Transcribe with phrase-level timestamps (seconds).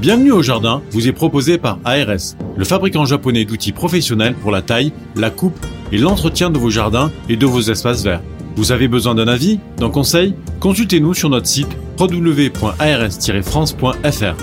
[0.00, 4.62] Bienvenue au jardin vous est proposé par ARS, le fabricant japonais d'outils professionnels pour la
[4.62, 5.58] taille, la coupe
[5.90, 8.22] et l'entretien de vos jardins et de vos espaces verts.
[8.54, 10.36] Vous avez besoin d'un avis, d'un conseil?
[10.60, 11.66] Consultez-nous sur notre site
[11.98, 14.36] www.ars-france.fr.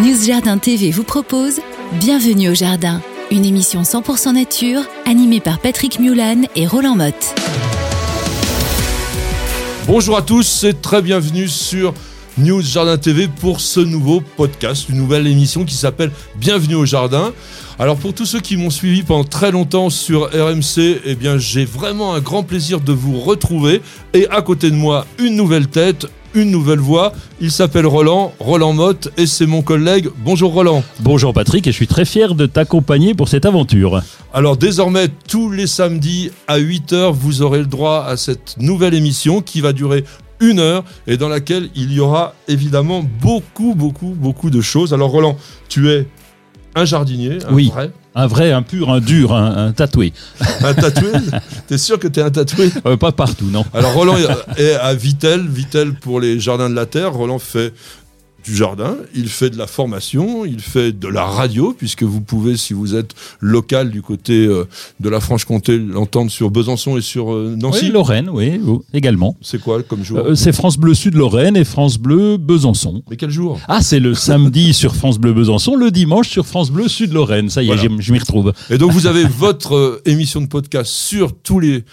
[0.00, 1.60] News Jardin TV vous propose
[2.00, 7.34] Bienvenue au Jardin, une émission 100% nature animée par Patrick Mulan et Roland Motte.
[9.88, 11.94] Bonjour à tous et très bienvenue sur
[12.36, 17.32] News Jardin TV pour ce nouveau podcast, une nouvelle émission qui s'appelle Bienvenue au Jardin.
[17.78, 22.12] Alors pour tous ceux qui m'ont suivi pendant très longtemps sur RMC, eh j'ai vraiment
[22.12, 23.80] un grand plaisir de vous retrouver
[24.12, 26.06] et à côté de moi une nouvelle tête,
[26.38, 27.12] une nouvelle voix.
[27.40, 30.08] Il s'appelle Roland, Roland Motte, et c'est mon collègue.
[30.24, 30.84] Bonjour Roland.
[31.00, 34.00] Bonjour Patrick, et je suis très fier de t'accompagner pour cette aventure.
[34.32, 39.42] Alors désormais, tous les samedis à 8h, vous aurez le droit à cette nouvelle émission
[39.42, 40.04] qui va durer
[40.40, 44.94] une heure et dans laquelle il y aura évidemment beaucoup, beaucoup, beaucoup de choses.
[44.94, 45.36] Alors Roland,
[45.68, 46.06] tu es
[46.74, 47.70] un jardinier, un oui.
[47.72, 50.12] vrai un vrai, un pur, un dur, un, tatoué.
[50.60, 51.12] Un tatoué?
[51.68, 52.72] T'es sûr que t'es un tatoué?
[52.84, 53.64] Euh, Pas partout, non.
[53.72, 54.16] Alors Roland
[54.56, 57.12] est à Vitel, Vitel pour les jardins de la Terre.
[57.12, 57.72] Roland fait
[58.44, 62.56] du jardin, il fait de la formation, il fait de la radio, puisque vous pouvez,
[62.56, 64.64] si vous êtes local du côté euh,
[65.00, 67.86] de la Franche-Comté, l'entendre sur Besançon et sur euh, Nancy.
[67.86, 68.60] Oui, Lorraine, oui,
[68.92, 69.36] également.
[69.42, 73.02] C'est quoi comme jour euh, C'est France Bleu Sud Lorraine et France Bleu Besançon.
[73.10, 76.70] Mais quel jour Ah, c'est le samedi sur France Bleu Besançon, le dimanche sur France
[76.70, 77.50] Bleu Sud Lorraine.
[77.50, 78.52] Ça y est, je m'y retrouve.
[78.70, 81.84] Et donc vous avez votre émission de podcast sur tous les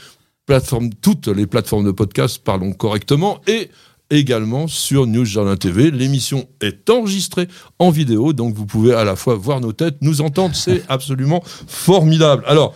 [0.45, 3.69] plateformes, toutes les plateformes de podcast, parlons correctement, et
[4.09, 5.25] également sur News
[5.57, 5.91] TV.
[5.91, 7.47] L'émission est enregistrée
[7.79, 11.43] en vidéo, donc vous pouvez à la fois voir nos têtes, nous entendre, c'est absolument
[11.67, 12.43] formidable.
[12.47, 12.75] Alors,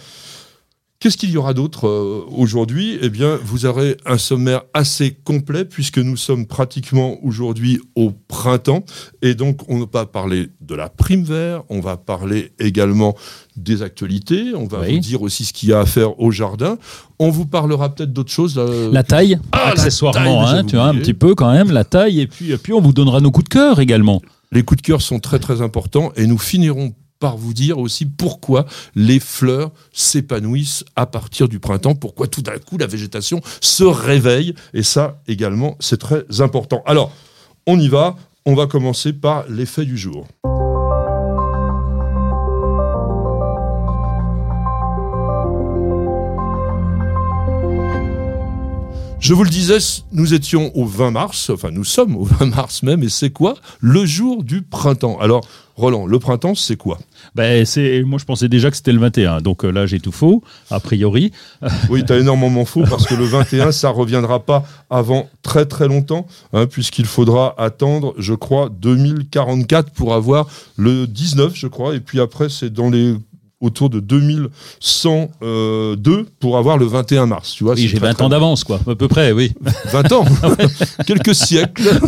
[1.01, 2.99] Qu'est-ce qu'il y aura d'autre euh, aujourd'hui?
[3.01, 8.83] Eh bien, vous aurez un sommaire assez complet puisque nous sommes pratiquement aujourd'hui au printemps
[9.21, 13.15] et donc on va parler de la prime vert, on va parler également
[13.55, 16.77] des actualités, on va vous dire aussi ce qu'il y a à faire au jardin.
[17.17, 18.55] On vous parlera peut-être d'autres choses.
[18.57, 22.19] Euh, la taille, ah, accessoirement, hein, tu vois, un petit peu quand même, la taille,
[22.19, 24.21] et puis, et puis on vous donnera nos coups de cœur également.
[24.51, 28.05] Les coups de cœur sont très très importants et nous finirons par vous dire aussi
[28.05, 28.65] pourquoi
[28.95, 34.55] les fleurs s'épanouissent à partir du printemps, pourquoi tout d'un coup la végétation se réveille.
[34.73, 36.81] Et ça également, c'est très important.
[36.85, 37.11] Alors,
[37.67, 38.15] on y va.
[38.45, 40.25] On va commencer par l'effet du jour.
[49.19, 49.77] Je vous le disais,
[50.13, 53.55] nous étions au 20 mars, enfin nous sommes au 20 mars même, et c'est quoi
[53.81, 55.19] Le jour du printemps?
[55.19, 55.45] Alors,
[55.79, 56.99] Roland, le printemps, c'est quoi?
[57.35, 60.11] Ben, c'est, Moi, je pensais déjà que c'était le 21, donc euh, là, j'ai tout
[60.11, 61.31] faux, a priori.
[61.89, 65.87] Oui, tu as énormément faux, parce que le 21, ça reviendra pas avant très très
[65.87, 70.47] longtemps, hein, puisqu'il faudra attendre, je crois, 2044 pour avoir
[70.77, 73.15] le 19, je crois, et puis après, c'est dans les
[73.61, 77.53] autour de 2102 pour avoir le 21 mars.
[77.53, 79.53] Tu vois, oui, j'ai 20 ans d'avance, quoi, à peu près, oui.
[79.91, 80.25] 20 ans
[81.05, 81.99] Quelques siècles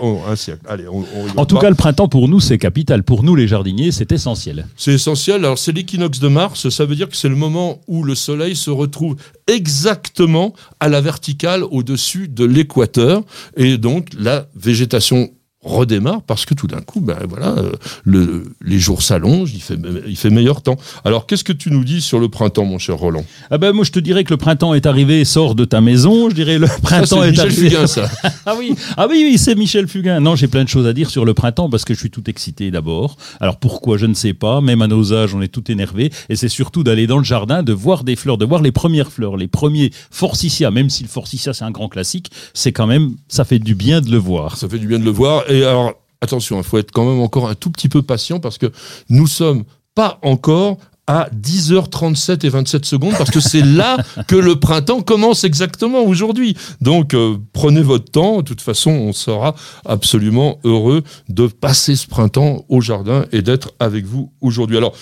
[0.00, 0.60] oh, Un siècle.
[0.68, 1.04] Allez, on,
[1.36, 3.02] en tout cas, le printemps, pour nous, c'est capital.
[3.02, 4.66] Pour nous, les jardiniers, c'est essentiel.
[4.76, 5.44] C'est essentiel.
[5.44, 6.68] Alors, c'est l'équinoxe de mars.
[6.68, 9.16] Ça veut dire que c'est le moment où le soleil se retrouve
[9.46, 13.22] exactement à la verticale au-dessus de l'équateur.
[13.56, 15.30] Et donc, la végétation
[15.62, 17.72] redémarre parce que tout d'un coup, ben voilà, euh,
[18.04, 20.76] le, les jours s'allongent, il fait, il fait meilleur temps.
[21.04, 23.24] Alors, qu'est-ce que tu nous dis sur le printemps, mon cher Roland?
[23.50, 26.30] Ah ben moi, je te dirais que le printemps est arrivé, sort de ta maison.
[26.30, 27.70] Je dirais le printemps est, Michel arrivé.
[27.70, 28.08] Fugain, ça.
[28.46, 30.20] ah oui, ah oui, oui, c'est Michel Fugain.
[30.20, 32.28] Non, j'ai plein de choses à dire sur le printemps parce que je suis tout
[32.30, 33.16] excité d'abord.
[33.40, 34.60] Alors pourquoi, je ne sais pas.
[34.60, 36.12] Même à nos âges, on est tout énervé.
[36.28, 39.10] Et c'est surtout d'aller dans le jardin, de voir des fleurs, de voir les premières
[39.10, 40.70] fleurs, les premiers forsythias.
[40.72, 44.00] Même si le forsythia c'est un grand classique, c'est quand même, ça fait du bien
[44.00, 44.56] de le voir.
[44.56, 45.42] Ça fait du bien de le voir.
[45.50, 48.58] Et alors, attention, il faut être quand même encore un tout petit peu patient parce
[48.58, 48.70] que
[49.08, 49.64] nous sommes
[49.94, 53.96] pas encore à 10h37 et 27 secondes parce que c'est là
[54.28, 56.54] que le printemps commence exactement aujourd'hui.
[56.82, 59.54] Donc euh, prenez votre temps, de toute façon on sera
[59.86, 64.76] absolument heureux de passer ce printemps au jardin et d'être avec vous aujourd'hui.
[64.76, 64.94] Alors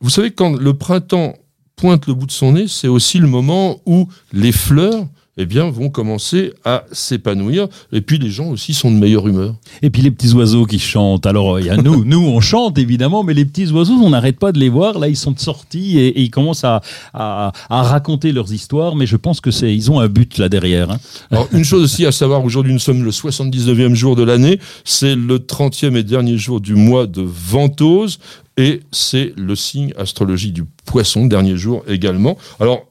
[0.00, 1.34] vous savez quand le printemps
[1.74, 5.06] pointe le bout de son nez, c'est aussi le moment où les fleurs
[5.40, 7.68] eh bien, vont commencer à s'épanouir.
[7.92, 9.54] Et puis, les gens aussi sont de meilleure humeur.
[9.82, 11.26] Et puis, les petits oiseaux qui chantent.
[11.26, 14.36] Alors, il y a nous, nous, on chante évidemment, mais les petits oiseaux, on n'arrête
[14.36, 14.98] pas de les voir.
[14.98, 16.82] Là, ils sont sortis et, ils commencent à,
[17.14, 18.96] à, raconter leurs histoires.
[18.96, 20.90] Mais je pense que c'est, ils ont un but là derrière.
[20.90, 20.98] Hein.
[21.30, 24.58] Alors, une chose aussi à savoir, aujourd'hui, nous sommes le 79e jour de l'année.
[24.84, 28.18] C'est le 30e et dernier jour du mois de Ventose.
[28.56, 32.36] Et c'est le signe astrologique du poisson, dernier jour également.
[32.58, 32.87] Alors,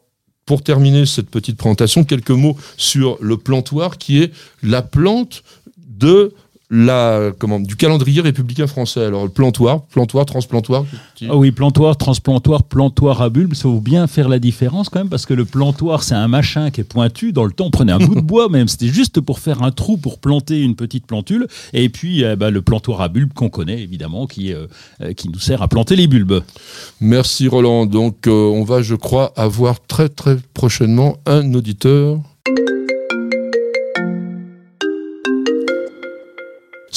[0.47, 4.31] pour terminer cette petite présentation, quelques mots sur le plantoir qui est
[4.63, 5.43] la plante
[5.77, 6.33] de
[6.69, 9.05] la, comment, du calendrier républicain français.
[9.05, 10.85] Alors, plantoir, plantoir, transplantoir.
[11.29, 15.09] Ah oui, plantoir, transplantoir, plantoir à bulbe, il faut bien faire la différence quand même,
[15.09, 17.31] parce que le plantoir, c'est un machin qui est pointu.
[17.31, 19.71] Dans le temps, on prenait un bout de bois même, c'était juste pour faire un
[19.71, 21.47] trou pour planter une petite plantule.
[21.73, 24.67] Et puis, euh, bah, le plantoir à bulbe qu'on connaît évidemment, qui, euh,
[25.01, 26.43] euh, qui nous sert à planter les bulbes.
[26.99, 27.85] Merci Roland.
[27.85, 32.19] Donc, euh, on va, je crois, avoir très très prochainement un auditeur.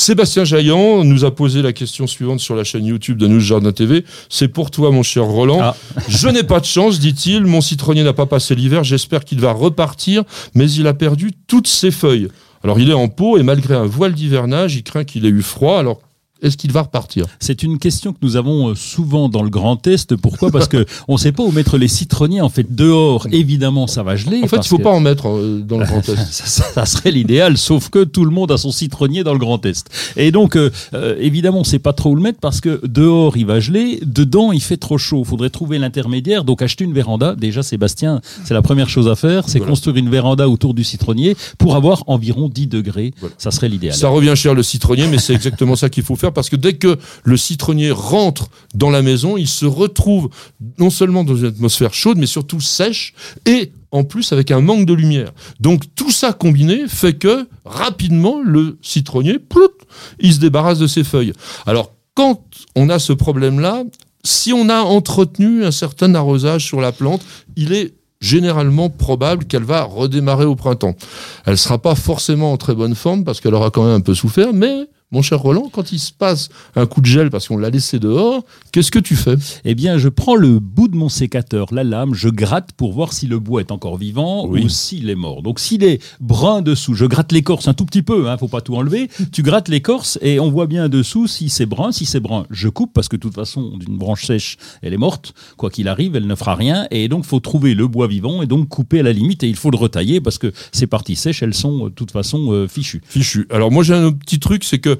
[0.01, 3.71] Sébastien Jaillant nous a posé la question suivante sur la chaîne YouTube de Nous Jardin
[3.71, 4.07] TV.
[4.31, 5.59] C'est pour toi, mon cher Roland.
[5.61, 5.77] Ah.
[6.09, 7.45] Je n'ai pas de chance, dit-il.
[7.45, 8.83] Mon citronnier n'a pas passé l'hiver.
[8.83, 10.25] J'espère qu'il va repartir,
[10.55, 12.29] mais il a perdu toutes ses feuilles.
[12.65, 15.43] Alors, il est en pot et malgré un voile d'hivernage, il craint qu'il ait eu
[15.43, 15.79] froid.
[15.79, 16.01] Alors,
[16.43, 17.27] est-ce qu'il va repartir?
[17.39, 20.17] C'est une question que nous avons euh, souvent dans le Grand Est.
[20.17, 20.51] Pourquoi?
[20.51, 22.41] Parce que on ne sait pas où mettre les citronniers.
[22.41, 24.39] En fait, dehors, évidemment, ça va geler.
[24.39, 26.17] En fait, il parce faut que- pas en mettre euh, dans le Grand Est.
[26.17, 29.39] ça, ça- ça serait l'idéal, sauf que tout le monde a son citronnier dans le
[29.39, 29.87] Grand Est.
[30.17, 33.37] Et donc, euh, euh, évidemment, on sait pas trop où le mettre parce que dehors,
[33.37, 35.23] il va geler, dedans, il fait trop chaud.
[35.25, 37.35] Il faudrait trouver l'intermédiaire, donc acheter une véranda.
[37.37, 39.71] Déjà, Sébastien, c'est la première chose à faire, c'est Voilà.
[39.73, 43.13] construire une véranda autour du citronnier pour avoir environ 10 degrés.
[43.21, 43.35] Voilà.
[43.39, 43.95] Ça serait l'idéal.
[43.95, 46.75] Ça revient cher le citronnier, mais c'est exactement ça qu'il faut faire parce que dès
[46.75, 50.31] que le citronnier rentre dans la maison, il se retrouve
[50.79, 53.15] non seulement dans une atmosphère chaude, mais surtout sèche
[53.47, 55.33] et en plus avec un manque de lumière.
[55.59, 59.73] Donc tout ça combiné fait que rapidement le citronnier, plout,
[60.21, 61.33] il se débarrasse de ses feuilles.
[61.67, 62.45] Alors quand
[62.77, 63.85] on a ce problème-là,
[64.25, 67.23] si on a entretenu un certain arrosage sur la plante,
[67.57, 70.95] il est généralement probable qu'elle va redémarrer au printemps.
[71.47, 74.15] Elle sera pas forcément en très bonne forme parce qu'elle aura quand même un peu
[74.15, 77.57] souffert, mais mon cher Roland, quand il se passe un coup de gel parce qu'on
[77.57, 79.35] l'a laissé dehors, qu'est-ce que tu fais?
[79.65, 83.13] Eh bien, je prends le bout de mon sécateur, la lame, je gratte pour voir
[83.13, 84.65] si le bois est encore vivant Oui.
[84.65, 85.43] ou s'il est mort.
[85.43, 88.61] Donc, s'il est brun dessous, je gratte l'écorce un tout petit peu, hein, faut pas
[88.61, 89.11] tout enlever.
[89.33, 91.91] tu grattes l'écorce et on voit bien dessous si c'est brun.
[91.91, 94.99] Si c'est brun, je coupe parce que de toute façon, d'une branche sèche, elle est
[94.99, 95.35] morte.
[95.57, 96.87] Quoi qu'il arrive, elle ne fera rien.
[96.93, 99.43] Et donc, faut trouver le bois vivant et donc couper à la limite.
[99.43, 102.13] Et il faut le retailler parce que ces parties sèches, elles sont euh, de toute
[102.13, 103.03] façon euh, fichues.
[103.09, 103.47] Fichu.
[103.51, 105.00] Alors moi j'ai un petit truc, c'est que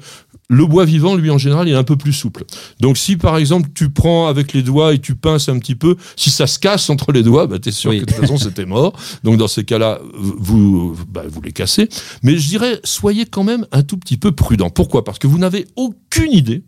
[0.53, 2.43] le bois vivant, lui en général, il est un peu plus souple.
[2.81, 5.95] Donc si par exemple tu prends avec les doigts et tu pinces un petit peu,
[6.17, 8.01] si ça se casse entre les doigts, bah, t'es sûr Oui.
[8.01, 8.91] que de toute façon c'était mort.
[9.23, 11.87] Donc dans ces cas-là, vous, bah, vous les cassez.
[12.21, 14.69] Mais je dirais, soyez quand même un tout petit peu prudent.
[14.69, 15.03] Pourquoi?
[15.05, 16.63] Parce que vous n'avez aucune idée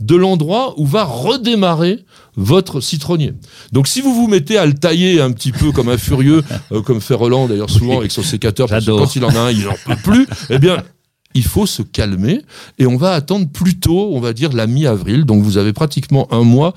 [0.00, 2.04] de l'endroit où va redémarrer
[2.36, 3.32] votre citronnier.
[3.72, 6.42] Donc si vous vous mettez à le tailler un petit peu comme un furieux,
[6.72, 7.98] euh, comme fait Roland d'ailleurs souvent Oui.
[7.98, 10.58] avec son sécateur, parce que quand il en a un, il n'en peut plus, eh
[10.58, 10.82] bien
[11.34, 12.42] il faut se calmer
[12.78, 15.24] et on va attendre plutôt, on va dire, la mi-avril.
[15.24, 16.74] Donc vous avez pratiquement un mois,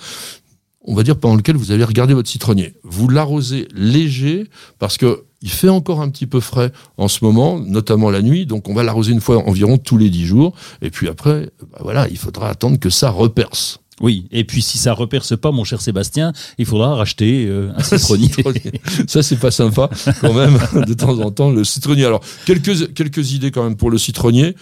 [0.82, 2.76] on va dire, pendant lequel vous allez regarder votre citronnier.
[2.84, 7.60] Vous l'arrosez léger parce que il fait encore un petit peu frais en ce moment,
[7.60, 8.46] notamment la nuit.
[8.46, 10.56] Donc on va l'arroser une fois environ tous les dix jours.
[10.82, 13.83] Et puis après, bah voilà, il faudra attendre que ça reperce.
[14.04, 14.28] Oui.
[14.32, 18.28] Et puis, si ça reperce pas, mon cher Sébastien, il faudra racheter euh, un citronnier.
[18.28, 18.82] Citronnier.
[19.08, 19.90] Ça, c'est pas sympa
[20.20, 22.04] quand même, de temps en temps, le citronnier.
[22.04, 24.58] Alors, quelques, quelques idées quand même pour le citronnier.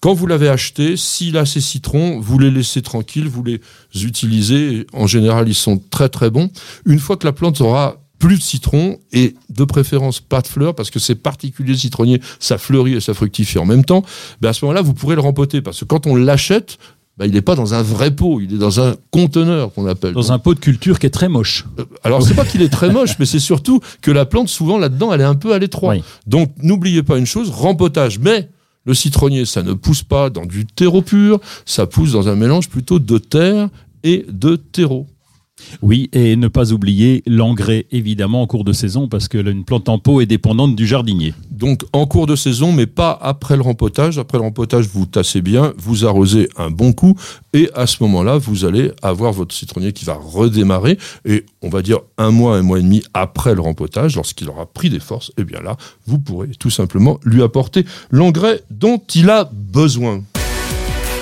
[0.00, 3.58] Quand vous l'avez acheté, s'il a ses citrons, vous les laissez tranquilles, vous les
[3.94, 4.86] utilisez.
[4.92, 6.50] En général, ils sont très très bons.
[6.84, 10.74] Une fois que la plante aura plus de citrons et de préférence pas de fleurs
[10.74, 14.02] parce que c'est particulier le citronnier, ça fleurit et ça fructifie en même temps.
[14.40, 16.78] Ben à ce moment-là, vous pourrez le rempoter parce que quand on l'achète,
[17.16, 20.14] ben, il n'est pas dans un vrai pot, il est dans un conteneur qu'on appelle.
[20.14, 21.64] Dans un pot de culture qui est très moche.
[21.78, 24.78] Euh, Alors, c'est pas qu'il est très moche, mais c'est surtout que la plante, souvent,
[24.78, 25.94] là-dedans, elle est un peu à l'étroit.
[25.94, 26.02] Oui.
[26.26, 28.18] Donc, n'oubliez pas une chose, rempotage.
[28.18, 28.48] Mais
[28.84, 32.68] le citronnier, ça ne pousse pas dans du terreau pur, ça pousse dans un mélange
[32.68, 33.68] plutôt de terre
[34.02, 35.06] et de terreau.
[35.82, 39.88] Oui, et ne pas oublier l'engrais, évidemment, en cours de saison, parce que une plante
[39.88, 41.32] en pot est dépendante du jardinier.
[41.50, 44.18] Donc, en cours de saison, mais pas après le rempotage.
[44.18, 47.14] Après le rempotage, vous tassez bien, vous arrosez un bon coup,
[47.52, 50.98] et à ce moment-là, vous allez avoir votre citronnier qui va redémarrer.
[51.24, 54.66] Et on va dire un mois, un mois et demi après le rempotage, lorsqu'il aura
[54.66, 59.30] pris des forces, et bien là, vous pourrez tout simplement lui apporter l'engrais dont il
[59.30, 60.22] a besoin.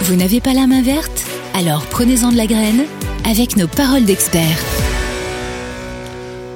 [0.02, 1.26] Vous n'avez pas la main verte?
[1.54, 2.84] Alors prenez-en de la graine
[3.28, 4.58] avec nos paroles d'experts.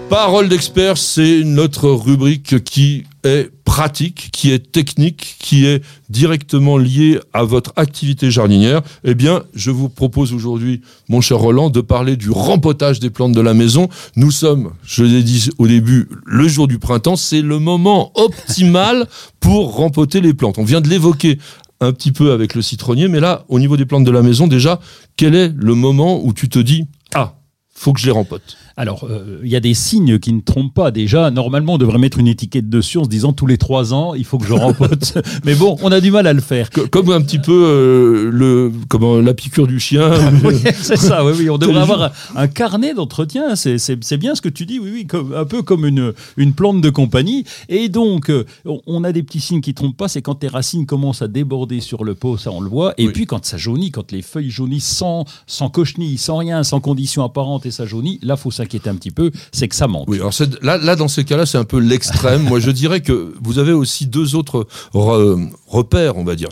[0.08, 7.18] Parole d'expert, c'est notre rubrique qui est pratique, qui est technique, qui est directement liée
[7.32, 8.82] à votre activité jardinière.
[9.02, 13.32] Eh bien, je vous propose aujourd'hui, mon cher Roland, de parler du rempotage des plantes
[13.32, 13.88] de la maison.
[14.14, 17.16] Nous sommes, je l'ai dit au début, le jour du printemps.
[17.16, 19.08] C'est le moment optimal
[19.40, 20.58] pour rempoter les plantes.
[20.58, 21.38] On vient de l'évoquer
[21.80, 24.47] un petit peu avec le citronnier, mais là, au niveau des plantes de la maison,
[24.47, 24.80] déjà,
[25.16, 27.35] quel est le moment où tu te dis, ah,
[27.75, 28.56] faut que je les rempote?
[28.78, 30.90] Alors, euh, il y a des signes qui ne trompent pas.
[30.90, 34.12] Déjà, normalement, on devrait mettre une étiquette dessus en se disant tous les trois ans,
[34.14, 35.14] il faut que je rempote.
[35.47, 36.68] Mais bon, on a du mal à le faire.
[36.68, 40.11] Co- Comme un petit peu euh, le, comment, la piqûre du chien.
[40.45, 41.49] Oui, c'est ça, oui, oui.
[41.49, 43.56] On devrait avoir un, carnet d'entretien.
[43.56, 46.12] C'est, c'est, c'est bien ce que tu dis, oui, oui, comme, un peu comme une,
[46.37, 47.45] une plante de compagnie.
[47.71, 50.09] Et donc, euh, on- a des petits signes qui trompent pas.
[50.09, 52.92] C'est quand tes racines commencent à déborder sur le pot, ça on le voit.
[52.99, 53.12] Et Oui.
[53.14, 57.25] puis quand ça jaunit, quand les feuilles jaunissent sans, sans cochenille, sans rien, sans condition
[57.25, 59.30] apparente et ça jaunit, là, faut s'inquiéter un petit peu.
[59.52, 60.08] C'est que ça manque.
[60.08, 60.32] Oui, alors
[60.62, 62.42] là, là, dans ces cas-là, c'est un peu l'extrême.
[62.42, 66.49] Moi, je dirais que vous avez aussi deux autres re- repères, on va dire.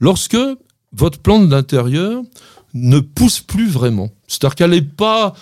[0.00, 0.36] Lorsque
[0.92, 2.22] votre plante d'intérieur
[2.74, 5.34] ne pousse plus vraiment, c'est-à-dire qu'elle est pas,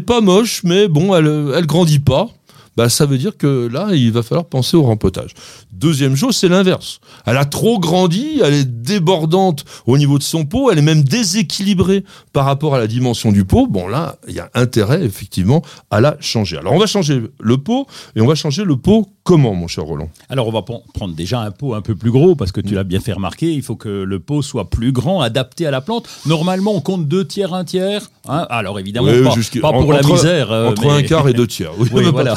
[0.00, 2.28] pas moche, mais bon, elle, elle grandit pas.
[2.76, 5.30] Bah, ça veut dire que là, il va falloir penser au rempotage.
[5.72, 7.00] Deuxième chose, c'est l'inverse.
[7.26, 11.04] Elle a trop grandi, elle est débordante au niveau de son pot, elle est même
[11.04, 13.66] déséquilibrée par rapport à la dimension du pot.
[13.66, 16.56] Bon, là, il y a intérêt, effectivement, à la changer.
[16.58, 19.84] Alors, on va changer le pot, et on va changer le pot comment, mon cher
[19.84, 20.08] Roland?
[20.28, 22.84] Alors on va prendre déjà un pot un peu plus gros parce que tu l'as
[22.84, 26.08] bien fait remarquer, il faut que le pot soit plus grand, adapté à la plante.
[26.26, 28.10] Normalement on compte deux tiers, un tiers.
[28.28, 28.46] hein?
[28.50, 30.52] Alors évidemment pas, pour en- la entre- misère.
[30.52, 31.70] euh, Entre mais- un quart et deux tiers.
[31.78, 32.34] Oui, voilà.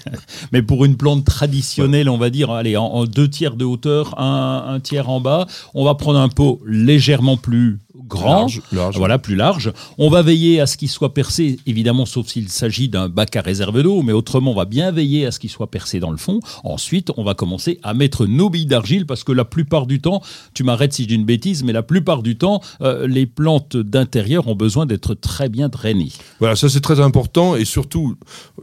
[0.52, 4.18] Mais pour une plante traditionnelle, on va dire, allez, en, en deux tiers de hauteur,
[4.20, 8.96] un, un tiers en bas, on va prendre un pot légèrement plus grand, Large, large.
[8.98, 9.72] voilà, plus large.
[9.98, 13.40] On va veiller à ce qu'il soit percé, évidemment, sauf s'il s'agit d'un bac à
[13.40, 16.16] réserve d'eau, mais autrement, on va bien veiller à ce qu'il soit percé dans le
[16.16, 16.40] fond.
[16.64, 20.22] Ensuite, on va commencer à mettre nos billes d'argile, parce que la plupart du temps,
[20.54, 23.76] tu m'arrêtes si je dis une bêtise, mais la plupart du temps, euh, les plantes
[23.76, 26.12] d'intérieur ont besoin d'être très bien drainées.
[26.38, 28.16] Voilà, ça c'est très important et surtout,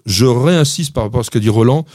[0.06, 1.86] je réinsiste par rapport à ce qu'a dit Roland.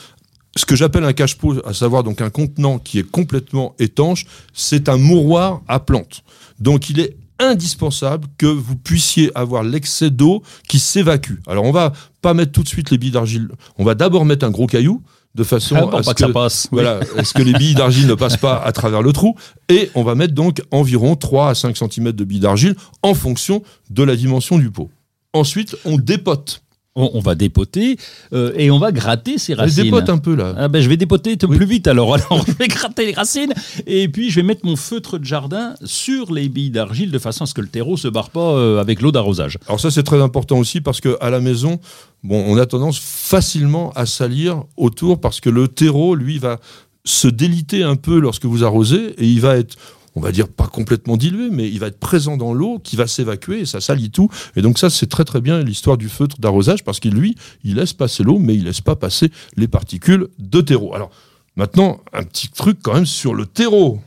[0.55, 4.91] Ce que j'appelle un cache-pot, à savoir donc un contenant qui est complètement étanche, c'est
[4.91, 6.23] un mouroir à plantes.
[6.61, 11.41] Donc il est indispensable que vous puissiez avoir l'excès d'eau qui s'évacue.
[11.47, 13.49] Alors on va pas mettre tout de suite les billes d'argile.
[13.79, 15.03] On va d'abord mettre un gros caillou
[15.35, 16.69] de façon Ah, à ce pas que ça passe.
[16.73, 16.83] Oui.
[16.83, 19.35] voilà, est-ce que les billes d'argile ne passent pas à travers le trou
[19.69, 23.63] Et on va mettre donc environ 3 à 5 cm de billes d'argile en fonction
[23.91, 24.91] de la dimension du pot.
[25.33, 26.63] Ensuite, on dépote.
[26.95, 27.97] On, va dépoter
[28.35, 29.85] euh, et on va gratter ces racines.
[29.85, 30.55] dépote un peu là.
[30.59, 31.57] Ah ben, je vais dépoter Oui.
[31.57, 32.15] plus vite alors.
[32.15, 33.55] Alors, je vais gratter les racines
[33.87, 37.45] et puis je vais mettre mon feutre de jardin sur les billes d'argile de façon
[37.45, 39.59] à ce que le terreau se barre pas euh, avec l'eau d'arrosage.
[39.69, 41.81] Alors ça c'est très important aussi parce que à la maison,
[42.23, 46.61] bon, on a tendance facilement à salir autour parce que le terreau, lui, va
[47.05, 49.77] se déliter un peu lorsque vous arrosez et il va être
[50.15, 53.07] on va dire pas complètement dilué, mais il va être présent dans l'eau, qui va
[53.07, 54.29] s'évacuer et ça salit tout.
[54.57, 57.77] Et donc ça, c'est très très bien l'histoire du feutre d'arrosage parce qu'il lui, il
[57.77, 60.95] laisse passer l'eau, mais il laisse pas passer les particules de terreau.
[60.95, 61.11] Alors
[61.57, 64.01] maintenant, un petit truc quand même sur le terreau.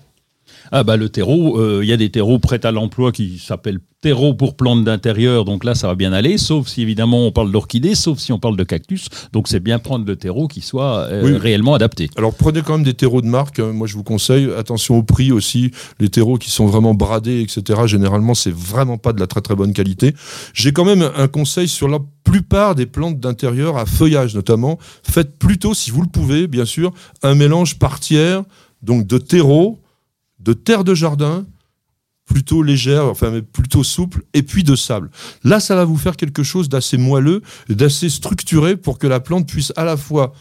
[0.71, 3.79] Ah bah le terreau, euh, il y a des terreaux prêts à l'emploi qui s'appellent
[4.01, 7.51] terreau pour plantes d'intérieur, donc là ça va bien aller, sauf si évidemment on parle
[7.51, 11.07] d'orchidées, sauf si on parle de cactus, donc c'est bien prendre le terreau qui soit
[11.09, 11.37] euh, Oui.
[11.37, 12.09] réellement adapté.
[12.15, 13.57] Alors prenez quand même des terreaux de marque.
[13.59, 13.71] hein.
[13.73, 15.71] Moi je vous conseille attention au prix aussi.
[15.99, 17.81] Les terreaux qui sont vraiment bradés, etc.
[17.87, 20.13] Généralement c'est vraiment pas de la très très bonne qualité.
[20.53, 24.77] J'ai quand même un conseil sur la plupart des plantes d'intérieur à feuillage notamment.
[25.03, 26.91] Faites plutôt, si vous le pouvez, bien sûr,
[27.23, 28.43] un mélange par tiers,
[28.83, 29.79] donc de terreau,
[30.45, 31.45] de terre de jardin,
[32.25, 35.11] plutôt légère, enfin plutôt souple, et puis de sable.
[35.43, 39.47] Là, ça va vous faire quelque chose d'assez moelleux, d'assez structuré pour que la plante
[39.47, 40.33] puisse à la fois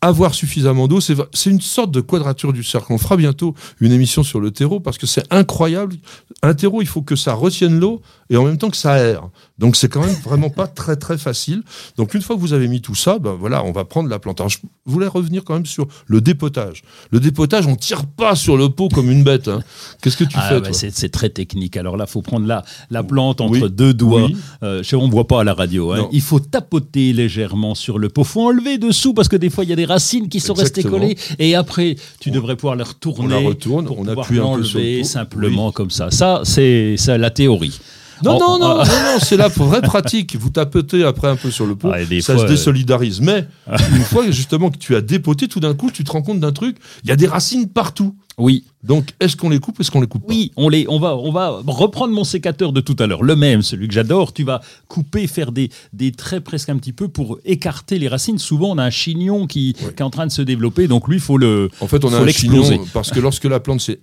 [0.00, 1.00] avoir suffisamment d'eau.
[1.00, 2.92] C'est c'est une sorte de quadrature du cercle.
[2.92, 5.96] On fera bientôt une émission sur le terreau parce que c'est incroyable.
[6.42, 9.28] Un terreau, il faut que ça retienne l'eau et en même temps que ça aère.
[9.60, 11.62] Donc c'est quand même vraiment pas très très facile.
[11.96, 14.18] Donc une fois que vous avez mis tout ça, ben voilà, on va prendre la
[14.18, 14.40] plante.
[14.40, 16.82] Alors je voulais revenir quand même sur le dépotage.
[17.10, 19.48] Le dépotage, on tire pas sur le pot comme une bête.
[19.48, 19.60] hein.
[20.02, 21.76] Qu'est-ce que tu Ah, fais bah, c'est très technique.
[21.76, 23.70] Alors là, faut prendre la, la plante entre Oui.
[23.70, 24.24] deux doigts.
[24.26, 24.36] Oui.
[24.62, 25.92] Euh, on ne voit pas à la radio.
[25.92, 26.08] hein.
[26.10, 28.24] Il faut tapoter légèrement sur le pot.
[28.24, 30.82] faut enlever dessous parce que des fois, il y a des racines qui sont restées
[30.82, 31.16] collées.
[31.38, 33.24] Et après, tu devrais pouvoir les retourner.
[33.24, 35.04] On la retourne, pour on pouvoir appuie un peu sur le pot.
[35.04, 36.10] simplement comme ça.
[36.10, 37.78] Ça, c'est la théorie.
[38.24, 40.36] Non, non, non, non, non, c'est la vraie pratique.
[40.36, 43.20] Vous tapotez après un peu sur le pot, Ah, ça se désolidarise.
[43.20, 43.46] Mais
[43.94, 46.52] une fois justement que tu as dépoté, tout d'un coup, tu te rends compte d'un
[46.52, 46.76] truc.
[47.04, 48.14] Il y a des racines partout.
[48.38, 50.32] Oui, Donc, est-ce qu'on les coupe, est-ce qu'on les coupe pas?
[50.32, 53.36] Oui, on les, on va, on va reprendre mon sécateur de tout à l'heure, le
[53.36, 54.32] même, celui que j'adore.
[54.32, 58.38] Tu vas couper, faire des, des traits presque un petit peu pour écarter les racines.
[58.38, 61.16] Souvent, on a un chignon qui, qui est en train de se développer, donc lui,
[61.16, 64.00] il faut le, En fait, on a un chignon parce que lorsque la plante s'est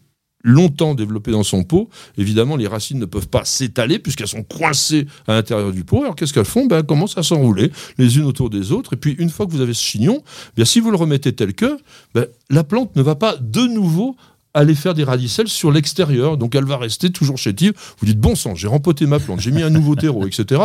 [0.47, 5.05] longtemps développée dans son pot, évidemment, les racines ne peuvent pas s'étaler puisqu'elles sont coincées
[5.27, 6.01] à l'intérieur du pot.
[6.01, 6.65] Alors, qu'est-ce qu'elles font?
[6.65, 8.93] Ben, Elles commencent à s'enrouler les unes autour des autres.
[8.93, 10.23] Et puis, une fois que vous avez ce chignon,
[10.55, 11.77] bien, si vous le remettez tel que,
[12.13, 14.15] ben, la plante ne va pas de nouveau
[14.53, 16.37] aller faire des radicelles sur l'extérieur.
[16.37, 17.73] Donc, elle va rester toujours chétive.
[17.99, 20.61] Vous dites, bon sang, j'ai rempoté ma plante, j'ai mis un nouveau terreau, etc.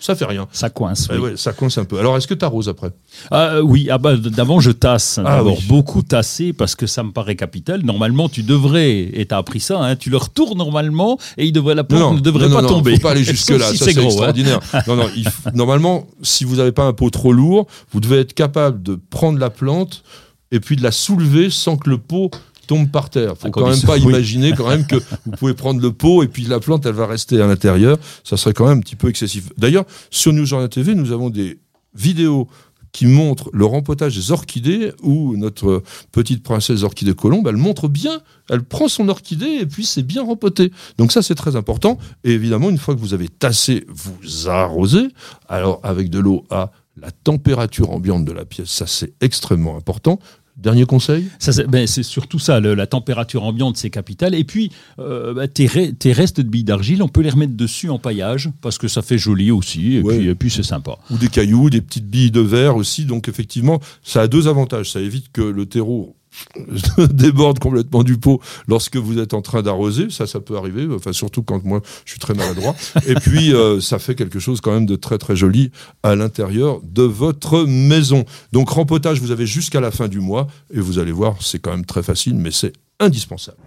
[0.00, 0.46] ça fait rien.
[0.52, 1.08] Ça coince.
[1.10, 1.20] Eh oui.
[1.20, 1.98] ouais, ça coince un peu.
[1.98, 2.90] Alors, est-ce que tu arroses après?
[3.30, 5.18] Ah, oui, ah bah, d'avant je tasse.
[5.18, 5.64] Ah D'abord oui.
[5.68, 7.82] beaucoup tasser parce que ça me paraît capital.
[7.84, 11.74] Normalement, tu devrais, et t'as appris ça, hein, tu le retournes normalement et il devrait,
[11.74, 12.94] la plante ne devrait non, pas non, tomber.
[12.96, 13.58] Faut pas aller jusque là.
[13.58, 14.04] Sauf si ça c'est hein.
[14.04, 14.60] extraordinaire.
[14.86, 15.08] non, non.
[15.16, 18.82] il f- normalement, si vous n'avez pas un pot trop lourd, vous devez être capable
[18.82, 20.02] de prendre la plante
[20.50, 22.30] et puis de la soulever sans que le pot
[22.68, 23.36] tombe par terre.
[23.36, 24.02] Faut quand même pas oui.
[24.02, 27.06] imaginer quand même que vous pouvez prendre le pot et puis la plante elle va
[27.06, 27.98] rester à l'intérieur.
[28.22, 29.48] Ça serait quand même un petit peu excessif.
[29.56, 31.58] D'ailleurs, sur News Journal TV, nous avons des
[31.94, 32.46] vidéos
[32.92, 35.82] qui montrent le rempotage des orchidées où notre
[36.12, 40.22] petite princesse orchidée colombe, elle montre bien, elle prend son orchidée et puis c'est bien
[40.22, 40.72] rempoté.
[40.96, 41.98] Donc ça c'est très important.
[42.24, 45.08] Et évidemment, une fois que vous avez tassé, vous arrosez.
[45.48, 50.18] Alors avec de l'eau à la température ambiante de la pièce, ça c'est extrêmement important.
[50.58, 54.34] Dernier conseil Ça, c'est ben, c'est surtout ça, le- la température ambiante, c'est capital.
[54.34, 57.54] Et puis, euh, bah, tes, re- tes restes de billes d'argile, on peut les remettre
[57.56, 60.18] dessus en paillage, parce que ça fait joli aussi, et Ouais.
[60.18, 60.98] puis, et puis c'est sympa.
[61.10, 63.04] ou des cailloux, des petites billes de verre aussi.
[63.04, 64.90] Donc effectivement, ça a deux avantages.
[64.92, 66.16] Ça évite que le terreau
[67.10, 70.08] déborde complètement du pot lorsque vous êtes en train d'arroser.
[70.10, 70.86] Ça, ça peut arriver.
[70.94, 72.74] Enfin, surtout quand moi, je suis très maladroit.
[73.06, 75.70] Et puis, euh, ça fait quelque chose quand même de très très joli
[76.02, 78.24] à l'intérieur de votre maison.
[78.52, 81.70] Donc rempotage, vous avez jusqu'à la fin du mois et vous allez voir, c'est quand
[81.70, 83.58] même très facile, mais c'est indispensable.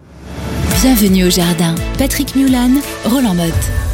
[0.80, 1.74] Bienvenue au jardin.
[1.98, 2.70] Patrick Mulan,
[3.04, 3.91] Roland Motte.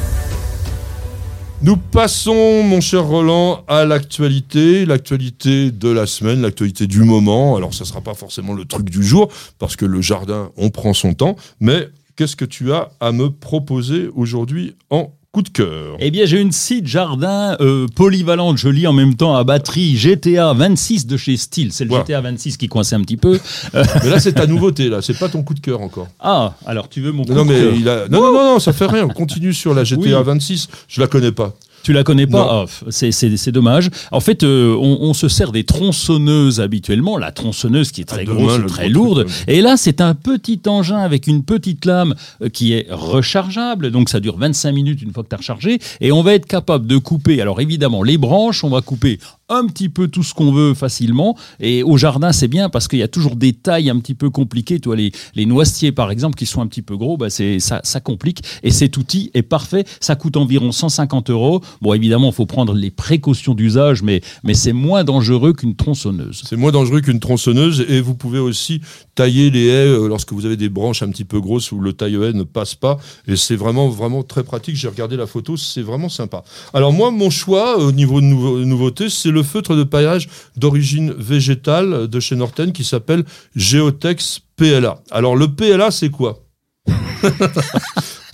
[1.61, 7.57] Nous passons, mon cher Roland, à l'actualité, l'actualité de la semaine, l'actualité du moment.
[7.57, 10.71] Alors, ça ne sera pas forcément le truc du jour, parce que le jardin, on
[10.71, 11.35] prend son temps.
[11.59, 16.25] Mais qu'est-ce que tu as à me proposer aujourd'hui en coup de cœur Eh bien,
[16.25, 21.07] j'ai une site jardin euh, polyvalente, je lis en même temps à batterie GTA 26
[21.07, 21.71] de chez Steel.
[21.73, 22.05] C'est le Voilà.
[22.05, 23.39] GTA 26 qui coinçait un petit peu.
[23.75, 25.03] Euh, Mais là, c'est ta nouveauté, là.
[25.03, 26.09] C'est pas ton coup de cœur encore.
[26.21, 28.09] ah, alors tu veux mon coup Non, de mais cœur il a...
[28.09, 29.05] non, non, non, non, ça fait rien.
[29.05, 30.25] On continue sur la GTA Oui.
[30.25, 30.69] 26.
[30.89, 31.55] Je la connais pas.
[31.83, 32.67] Tu la connais pas.
[32.67, 33.89] Ah, C'est dommage.
[34.13, 37.17] En fait, euh, on, on se sert des tronçonneuses habituellement.
[37.17, 39.25] La tronçonneuse qui est très Ah, demain, grosse, très lourde.
[39.27, 43.91] truc, Et là, c'est un petit engin avec une petite lame euh, qui est rechargeable.
[43.91, 45.79] Donc, ça dure 25 minutes une fois que tu as rechargé.
[46.01, 47.41] Et on va être capable de couper.
[47.41, 51.37] Alors, évidemment, les branches, on va couper un petit peu tout ce qu'on veut facilement.
[51.61, 54.31] Et au jardin, c'est bien parce qu'il y a toujours des tailles un petit peu
[54.31, 54.81] compliquées.
[54.81, 57.81] Toi, les, les noisetiers, par exemple, qui sont un petit peu gros, bah, c'est ça,
[57.85, 58.43] ça complique.
[58.63, 59.85] Et cet outil est parfait.
[60.01, 61.61] Ça coûte environ 150 euros.
[61.81, 66.43] Bon, évidemment, il faut prendre les précautions d'usage, mais, mais c'est moins dangereux qu'une tronçonneuse.
[66.49, 68.81] C'est moins dangereux qu'une tronçonneuse et vous pouvez aussi
[69.15, 71.93] tailler les haies euh, lorsque vous avez des branches un petit peu grosses où le
[71.93, 74.77] taille-haie ne passe pas et c'est vraiment vraiment très pratique.
[74.77, 76.45] J'ai regardé la photo, c'est vraiment sympa.
[76.75, 81.13] Alors moi, mon choix au niveau de nouveau- nouveauté, c'est le feutre de paillage d'origine
[81.13, 83.25] végétale de chez Norten qui s'appelle
[83.57, 85.01] Geotex PLA.
[85.11, 86.45] Alors le PLA, c'est quoi?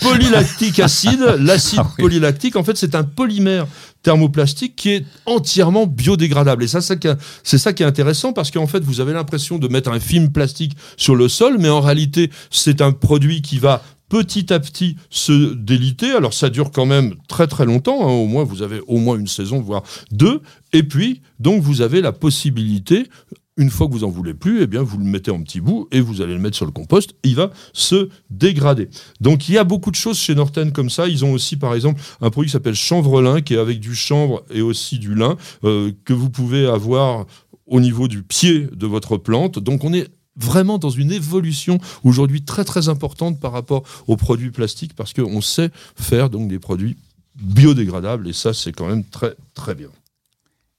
[0.01, 2.03] Polylactique acide, l'acide Ah oui.
[2.03, 3.67] polylactique, en fait, c'est un polymère
[4.03, 6.65] thermoplastique qui est entièrement biodégradable.
[6.65, 9.91] Et ça, c'est ça qui est intéressant parce qu'en fait, vous avez l'impression de mettre
[9.91, 14.53] un film plastique sur le sol, mais en réalité, c'est un produit qui va petit
[14.53, 16.13] à petit se déliter.
[16.13, 18.13] Alors ça dure quand même très très longtemps, hein.
[18.13, 20.41] au moins vous avez au moins une saison, voire deux.
[20.73, 23.09] Et puis, donc vous avez la possibilité,
[23.57, 25.89] une fois que vous en voulez plus, eh bien vous le mettez en petits bouts
[25.93, 28.89] et vous allez le mettre sur le compost, il va se dégrader.
[29.21, 31.07] Donc il y a beaucoup de choses chez Norten comme ça.
[31.07, 34.45] Ils ont aussi par exemple un produit qui s'appelle chanvrelin, qui est avec du chanvre
[34.51, 37.27] et aussi du lin, euh, que vous pouvez avoir
[37.67, 39.59] au niveau du pied de votre plante.
[39.59, 44.51] Donc on est vraiment dans une évolution aujourd'hui très très importante par rapport aux produits
[44.51, 46.97] plastiques parce qu'on sait faire donc des produits
[47.37, 49.89] biodégradables et ça c'est quand même très très bien.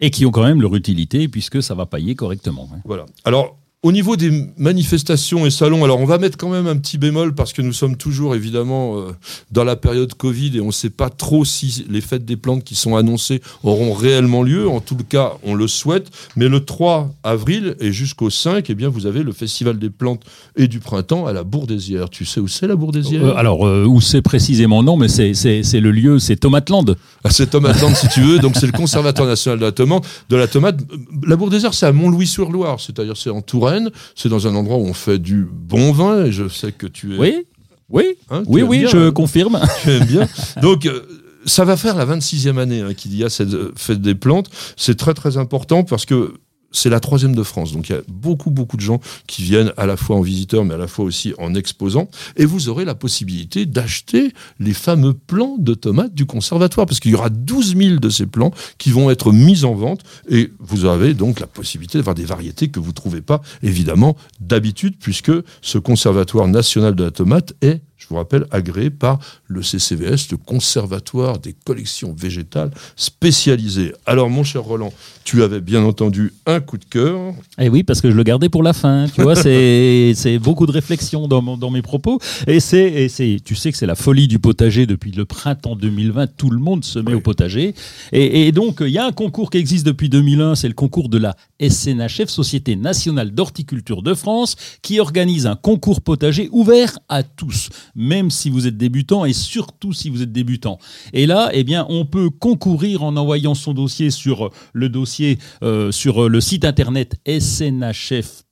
[0.01, 2.69] Et qui ont quand même leur utilité puisque ça va pailler correctement.
[2.73, 2.79] hein.
[2.83, 3.05] Voilà.
[3.23, 6.97] Alors, au niveau des manifestations et salons, alors on va mettre quand même un petit
[6.97, 9.11] bémol parce que nous sommes toujours évidemment euh,
[9.51, 12.63] dans la période Covid et on ne sait pas trop si les fêtes des plantes
[12.63, 14.67] qui sont annoncées auront réellement lieu.
[14.67, 16.07] En tout cas, on le souhaite.
[16.35, 20.23] Mais le 3 avril et jusqu'au 5, eh bien, vous avez le Festival des plantes
[20.55, 22.09] et du printemps à la Bourdésière.
[22.09, 24.81] Tu sais où c'est la Bourdésière Euh, alors, euh, où c'est précisément?
[24.81, 25.33] Non, mais c'est-
[25.79, 26.95] le lieu, c'est Tomatland.
[27.23, 28.39] Ah, C'est Tomate Land, si tu veux.
[28.39, 30.03] Donc, c'est le Conservatoire national de la tomate.
[30.29, 30.79] De la, tomate.
[31.27, 32.79] la Bourdésert, c'est à Montlouis-sur-Loire.
[32.79, 33.74] C'est-à-dire, c'est en Touraine.
[34.15, 36.25] C'est dans un endroit où on fait du bon vin.
[36.25, 37.17] Et je sais que tu es.
[37.17, 37.47] Oui
[37.89, 39.59] Oui hein, Oui, oui, bien, je hein, confirme.
[39.83, 40.27] tu aimes bien.
[40.61, 41.01] Donc, euh,
[41.45, 44.49] ça va faire la 26e année hein, qu'il y a cette euh, fête des plantes.
[44.75, 46.33] C'est très, très important parce que
[46.75, 47.71] c'est la troisième de France.
[47.71, 50.65] Donc, il y a beaucoup, beaucoup de gens qui viennent à la fois en visiteur,
[50.65, 52.09] mais à la fois aussi en exposant.
[52.35, 56.85] Et vous aurez la possibilité d'acheter les fameux plants de tomates du conservatoire.
[56.85, 60.01] Parce qu'il y aura 12 000 de ces plants qui vont être mis en vente.
[60.29, 64.15] Et vous avez donc la possibilité d'avoir des variétés que vous ne trouvez pas, évidemment,
[64.39, 69.61] d'habitude, puisque ce conservatoire national de la tomate est, je vous rappelle, agréé par le
[69.61, 73.93] CCVS, le Conservatoire des collections végétales spécialisées.
[74.05, 74.91] Alors, mon cher Roland,
[75.23, 77.33] tu avais bien entendu un coup de cœur.
[77.59, 79.07] Eh oui, parce que je le gardais pour la fin.
[79.13, 82.19] Tu vois, c'est beaucoup de réflexion dans, mon- dans mes propos.
[82.47, 85.75] Et c'est, et c'est, tu sais que c'est la folie du potager depuis le printemps
[85.75, 86.27] 2020.
[86.37, 87.15] Tout le monde se met Oui.
[87.15, 87.73] au potager.
[88.11, 90.55] Et, et donc, il y a un concours qui existe depuis 2001.
[90.55, 96.01] C'est le concours de la SNHF, Société nationale d'horticulture de France, qui organise un concours
[96.01, 100.79] potager ouvert à tous, même si vous êtes débutant et surtout si vous êtes débutant.
[101.13, 105.91] Et là, eh bien, on peut concourir en envoyant son dossier sur le dossier euh,
[105.91, 108.44] sur le site internet snhf.org.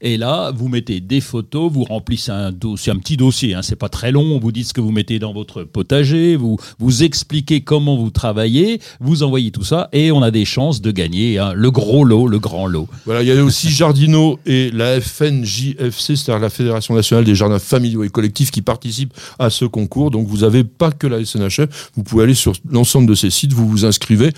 [0.00, 3.54] Et là, vous mettez des photos, vous remplissez un dossier, un petit dossier.
[3.54, 4.38] Hein, c'est pas très long.
[4.38, 8.80] Vous dites ce que vous mettez dans votre potager, vous vous expliquez comment vous travaillez,
[9.00, 12.28] vous envoyez tout ça, et on a des chances de gagner hein, le gros lot,
[12.28, 12.88] le grand lot.
[13.06, 17.58] Voilà, il y a aussi Jardino et la FNJFC, c'est-à-dire la Fédération nationale des jardins
[17.58, 20.10] familiaux et collectifs qui participent à ce concours.
[20.10, 23.52] Donc vous n'avez pas que la SNHF, vous pouvez aller sur l'ensemble de ces sites,
[23.52, 24.30] vous vous inscrivez.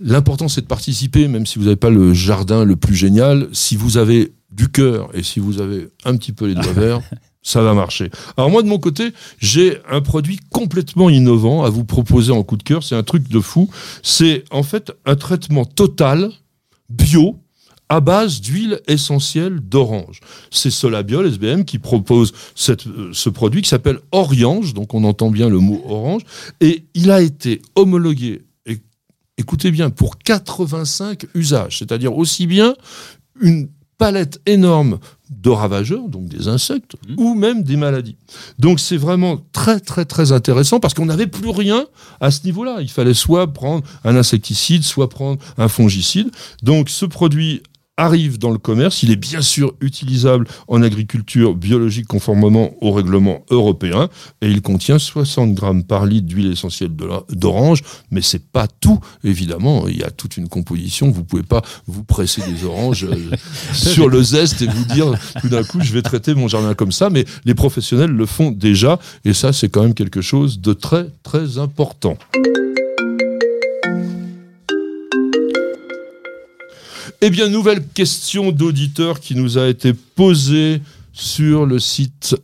[0.00, 3.48] L'important c'est de participer, même si vous n'avez pas le jardin le plus génial.
[3.52, 7.00] Si vous avez du cœur et si vous avez un petit peu les doigts verts,
[7.42, 8.10] ça va marcher.
[8.36, 12.56] Alors moi de mon côté, j'ai un produit complètement innovant à vous proposer en coup
[12.56, 12.82] de cœur.
[12.82, 13.70] C'est un truc de fou.
[14.02, 16.30] C'est en fait un traitement total
[16.88, 17.36] bio
[17.88, 20.20] à base d'huile essentielle d'orange.
[20.50, 25.30] C'est Solabiol SBM qui propose cette, euh, ce produit qui s'appelle Orange, donc on entend
[25.30, 26.22] bien le mot orange,
[26.60, 28.42] et il a été homologué,
[29.38, 32.74] écoutez bien, pour 85 usages, c'est-à-dire aussi bien
[33.40, 33.68] une
[33.98, 34.98] palette énorme
[35.30, 37.14] de ravageurs, donc des insectes, Mhm.
[37.18, 38.16] ou même des maladies.
[38.58, 41.86] Donc c'est vraiment très très très intéressant parce qu'on n'avait plus rien
[42.20, 42.78] à ce niveau-là.
[42.80, 46.30] Il fallait soit prendre un insecticide, soit prendre un fongicide.
[46.62, 47.62] Donc ce produit
[47.96, 53.44] arrive dans le commerce, il est bien sûr utilisable en agriculture biologique conformément au règlement
[53.50, 54.08] européen
[54.42, 56.90] et il contient 60 grammes par litre d'huile essentielle
[57.30, 61.62] d'orange, mais c'est pas tout évidemment, il y a toute une composition, vous pouvez pas
[61.86, 63.30] vous presser des oranges euh,
[63.72, 66.92] sur le zeste et vous dire tout d'un coup je vais traiter mon jardin comme
[66.92, 70.74] ça, mais les professionnels le font déjà et ça c'est quand même quelque chose de
[70.74, 72.18] très très important.
[77.22, 80.82] Eh bien, nouvelle question d'auditeur qui nous a été posée
[81.14, 82.36] sur le site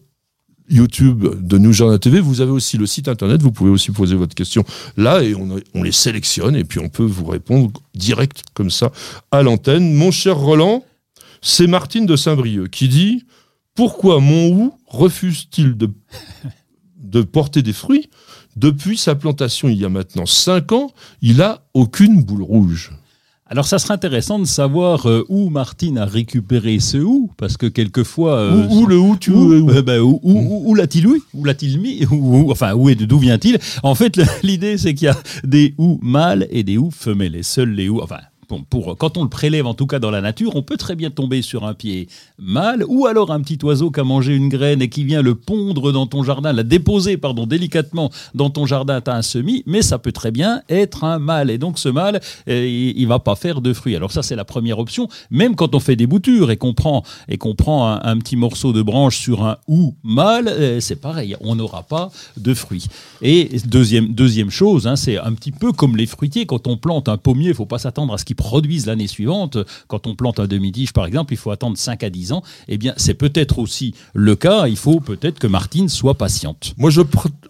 [0.70, 2.20] YouTube de New Jardin TV.
[2.20, 4.64] Vous avez aussi le site internet, vous pouvez aussi poser votre question
[4.96, 8.92] là et on, les sélectionne et puis on peut vous répondre direct comme ça
[9.30, 9.92] à l'antenne.
[9.92, 10.82] Mon cher Roland,
[11.42, 13.26] c'est Martine de Saint-Brieuc qui dit
[13.74, 18.08] Pourquoi mon hou refuse-t-il de, porter des fruits?
[18.56, 22.92] Depuis sa plantation il y a maintenant 5 ans, il a aucune boule rouge.
[23.52, 27.66] Alors, ça serait intéressant de savoir euh, où Martine a récupéré ce ou, parce que
[27.66, 28.38] quelquefois.
[28.38, 31.20] euh, où, où le hou, tu Où, veux où euh, ben, où, l'a-t-il eu?
[31.34, 32.06] Où l'a-t-il mis?
[32.50, 33.58] Enfin, où est d'où vient-il?
[33.82, 37.36] En fait, l'idée, c'est qu'il y a des ou mâles et des ou femelles.
[37.36, 40.11] Et seuls les ou, enfin, bon, pour, quand on le prélève, en tout cas dans
[40.11, 43.59] la nature, on peut très bien tomber sur un pied mâle ou alors un petit
[43.64, 46.62] oiseau qui a mangé une graine et qui vient le pondre dans ton jardin, la
[46.62, 50.62] déposer, pardon, délicatement dans ton jardin, tu as un semis, mais ça peut très bien
[50.68, 51.50] être un mâle.
[51.50, 53.96] Et donc, ce mâle, euh, il, va pas faire de fruits.
[53.96, 55.09] Alors ça, c'est la première option.
[55.31, 58.72] Même quand on fait des boutures et qu'on prend, et prend un, un petit morceau
[58.72, 62.87] de branche sur un ou mâle, euh, c'est pareil, on n'aura pas de fruits.
[63.20, 66.46] Et deuxième, deuxième chose, hein, c'est un petit peu comme les fruitiers.
[66.46, 69.57] Quand on plante un pommier, il faut pas s'attendre à ce qu'il produise l'année suivante.
[69.87, 72.42] Quand on plante un demi-tige, par exemple, il faut attendre 5 à 10 ans.
[72.66, 74.66] Eh bien, c'est peut-être aussi le cas.
[74.66, 76.74] Il faut peut-être que Martine soit patiente.
[76.76, 76.90] Moi,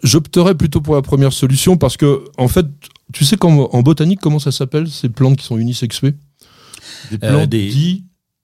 [0.03, 2.67] j'opterais plutôt pour la première solution parce que, en fait,
[3.11, 6.13] tu sais qu'en en botanique, comment ça s'appelle ces plantes qui sont unisexuées?
[7.11, 8.03] Des Euh, plantes des- di-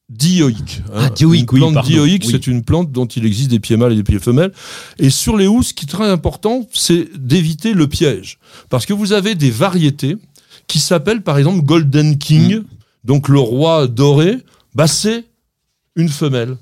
[0.09, 0.81] dioïques.
[0.91, 1.03] hein.
[1.05, 2.31] Ah, dioïques, une oui, plante dioïque, oui.
[2.31, 4.51] c'est une plante dont il existe des pieds mâles et des pieds femelles.
[4.97, 8.39] Et sur les housses, ce qui est très important, c'est d'éviter le piège.
[8.69, 10.17] Parce que vous avez des variétés
[10.69, 12.65] qui s'appellent, par exemple, Golden King, Mm.
[13.03, 14.38] donc le roi doré,
[14.73, 15.25] bah, c'est
[15.97, 16.55] une femelle.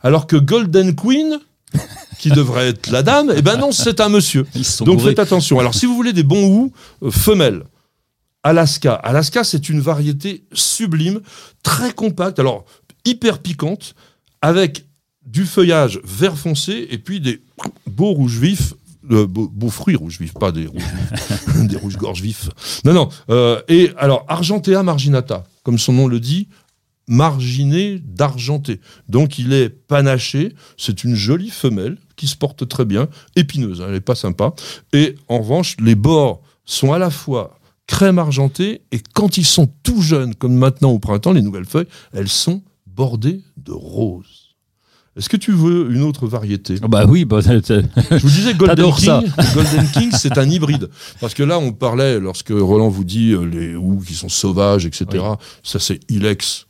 [0.00, 1.38] Alors que Golden Queen,
[2.18, 4.46] qui devrait être la dame, eh ben non, c'est un monsieur.
[4.80, 5.10] Donc bourrés.
[5.10, 5.58] faites attention.
[5.58, 7.64] Alors si vous voulez des bons hous, euh, femelles.
[8.44, 8.94] Alaska.
[8.94, 11.20] Alaska, c'est une variété sublime,
[11.62, 12.64] très compacte, alors
[13.04, 13.94] hyper piquante,
[14.40, 14.84] avec
[15.24, 17.40] du feuillage vert foncé et puis des
[17.86, 18.74] beaux rouges vifs.
[19.12, 20.82] Euh, beaux, beaux fruits rouges vifs, pas des rouges
[21.68, 22.48] des rouges gorges vifs.
[22.84, 23.08] Non, non.
[23.30, 26.48] euh, et alors, Argentea marginata, comme son nom le dit,
[27.08, 28.80] marginé d'argenté.
[29.08, 33.86] Donc il est panaché, c'est une jolie femelle qui se porte très bien, épineuse, hein,
[33.88, 34.54] elle n'est pas sympa.
[34.92, 39.68] Et en revanche, les bords sont à la fois crème argentée et quand ils sont
[39.82, 44.41] tout jeunes, comme maintenant au printemps, les nouvelles feuilles, elles sont bordées de rose.
[45.16, 46.76] Est-ce que tu veux une autre variété?
[46.82, 49.04] Ah Bah oui, bah, Je vous disais Golden King.
[49.04, 49.22] ça.
[49.54, 50.88] Golden King, c'est un hybride.
[51.20, 54.86] Parce que là, on parlait, lorsque Roland vous dit euh, les houes qui sont sauvages,
[54.86, 55.06] etc.
[55.12, 55.36] Oui.
[55.62, 56.66] Ça, c'est Ilex.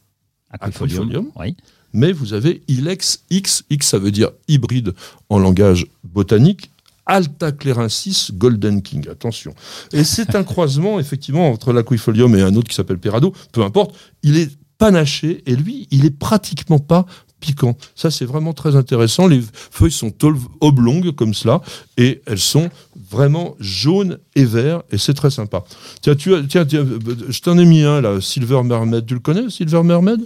[0.50, 1.02] Aquifolium.
[1.02, 1.30] Aquifolium.
[1.36, 1.56] Oui.
[1.92, 3.64] Mais vous avez Ilex X.
[3.70, 4.94] X, ça veut dire hybride
[5.28, 6.70] en langage botanique.
[7.06, 9.54] Altaclérensis Golden King, attention.
[9.92, 13.32] Et c'est un croisement, effectivement, entre l'aquifolium et un autre qui s'appelle Perado.
[13.52, 17.06] Peu importe, il est panaché et lui, il est pratiquement pas
[17.42, 17.76] piquant.
[17.94, 19.26] Ça, c'est vraiment très intéressant.
[19.26, 20.12] Les feuilles sont
[20.60, 21.60] oblongues comme cela
[21.98, 22.70] et elles sont
[23.10, 25.64] vraiment jaunes et verts et c'est très sympa.
[26.00, 29.04] Tiens, tu tiens, euh, je t'en ai mis un là, Silver Mermaid.
[29.04, 30.20] Tu le connais, Silver Mermaid?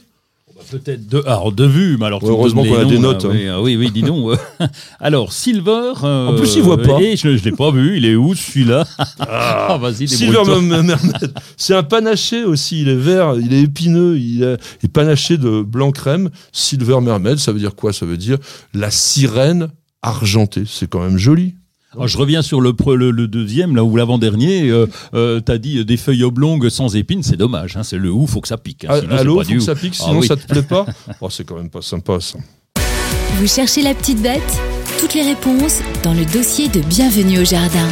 [0.71, 3.31] Peut-être de, alors de vue, mais alors Ouais, heureusement qu'on a des notes, là.
[3.31, 3.33] hein.
[3.35, 4.37] Oui, ah oui, oui, dis donc.
[5.01, 5.93] alors Silver.
[6.03, 6.99] euh, En plus, il voit pas.
[7.01, 7.97] et je ne l'ai pas vu.
[7.99, 8.85] Il est où celui-là?
[9.21, 10.43] Ah, vas-y, Silver
[11.57, 12.83] c'est un panaché aussi.
[12.83, 16.31] Il est vert, il est épineux, il est, il est panaché de blanc crème.
[16.53, 17.93] Silver Mermaid, ça veut dire quoi?
[17.93, 18.39] Ça veut dire
[18.75, 19.69] la sirène
[20.03, 20.65] argentée.
[20.67, 21.55] C'est quand même joli.
[21.97, 25.79] Alors, je reviens sur le, le, le deuxième, là où l'avant-dernier, euh, euh, t'as dit
[25.79, 27.77] euh, des feuilles oblongues sans épines, c'est dommage.
[27.77, 28.85] Hein, c'est le ou, faut que ça pique.
[28.85, 29.65] hein, Ah, sinon, pas faut du que ou.
[29.65, 30.27] ça pique, Ah sinon oui.
[30.27, 30.85] ça te plaît pas.
[31.23, 32.39] Oh, c'est quand même pas sympa ça.
[33.39, 34.43] Vous cherchez la petite bête
[35.01, 37.89] Toutes les réponses dans le dossier de Bienvenue au jardin.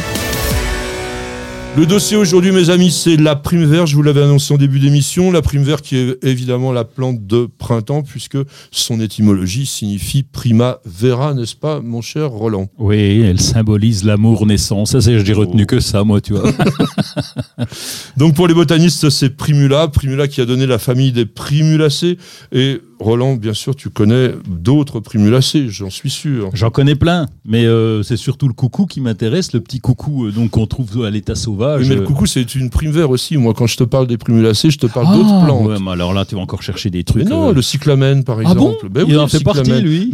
[1.77, 3.87] Le dossier aujourd'hui, mes amis, c'est la prime verte.
[3.87, 5.29] Je vous l'avais annoncé en début d'émission.
[5.29, 8.37] La prime verte qui est évidemment la plante de printemps, puisque
[8.71, 12.69] son étymologie signifie prima vera, n'est-ce pas, mon cher Roland?
[12.77, 14.85] Oui, elle symbolise l'amour naissant.
[14.85, 15.65] Ça, c'est, j'ai retenu Oh.
[15.65, 16.49] que ça, moi, tu vois.
[18.17, 22.17] Donc pour les botanistes, c'est Primula, Primula qui a donné la famille des Primulacées.
[22.53, 26.49] Et Roland, bien sûr, tu connais d'autres Primulacées, j'en suis sûr.
[26.53, 30.31] J'en connais plein, mais euh, c'est surtout le coucou qui m'intéresse, le petit coucou euh,
[30.31, 31.81] donc qu'on trouve à l'état sauvage.
[31.81, 33.35] Oui, mais le coucou, c'est une prime verte aussi.
[33.37, 35.67] Moi, quand je te parle des Primulacées, je te parle Ah, d'autres plantes.
[35.67, 37.23] ouais, mais alors là, tu vas encore chercher des trucs.
[37.25, 38.89] Mais non, euh, le cyclamen, par Ah bon exemple.
[38.89, 40.09] Ben Il oui, en fait partie, lui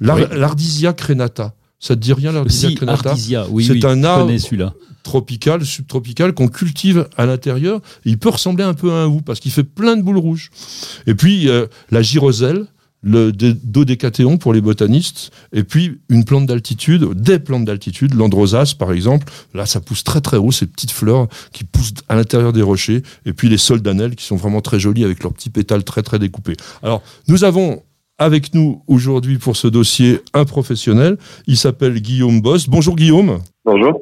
[0.00, 0.22] La Oui.
[0.36, 1.54] l'ardisia crenata.
[1.80, 3.14] Ça te dit rien, l'ardisia Si, crenata
[3.50, 4.30] oui, C'est oui, un arbre.
[5.04, 7.80] tropical, subtropical, qu'on cultive à l'intérieur.
[8.04, 10.50] Il peut ressembler un peu à un hou parce qu'il fait plein de boules rouges.
[11.06, 12.66] Et puis, euh, la gyroselle,
[13.00, 18.74] le dé- dodécathéon pour les botanistes, et puis une plante d'altitude, des plantes d'altitude, l'androsace
[18.74, 22.52] par exemple, là ça pousse très très haut, ces petites fleurs qui poussent à l'intérieur
[22.52, 25.84] des rochers, et puis les soldanelles qui sont vraiment très jolies avec leurs petits pétales
[25.84, 26.56] très très découpés.
[26.82, 27.84] Alors, nous avons
[28.18, 32.68] avec nous aujourd'hui pour ce dossier un professionnel, il s'appelle Guillaume Boss.
[32.68, 33.38] Bonjour Guillaume.
[33.64, 34.00] Bonjour.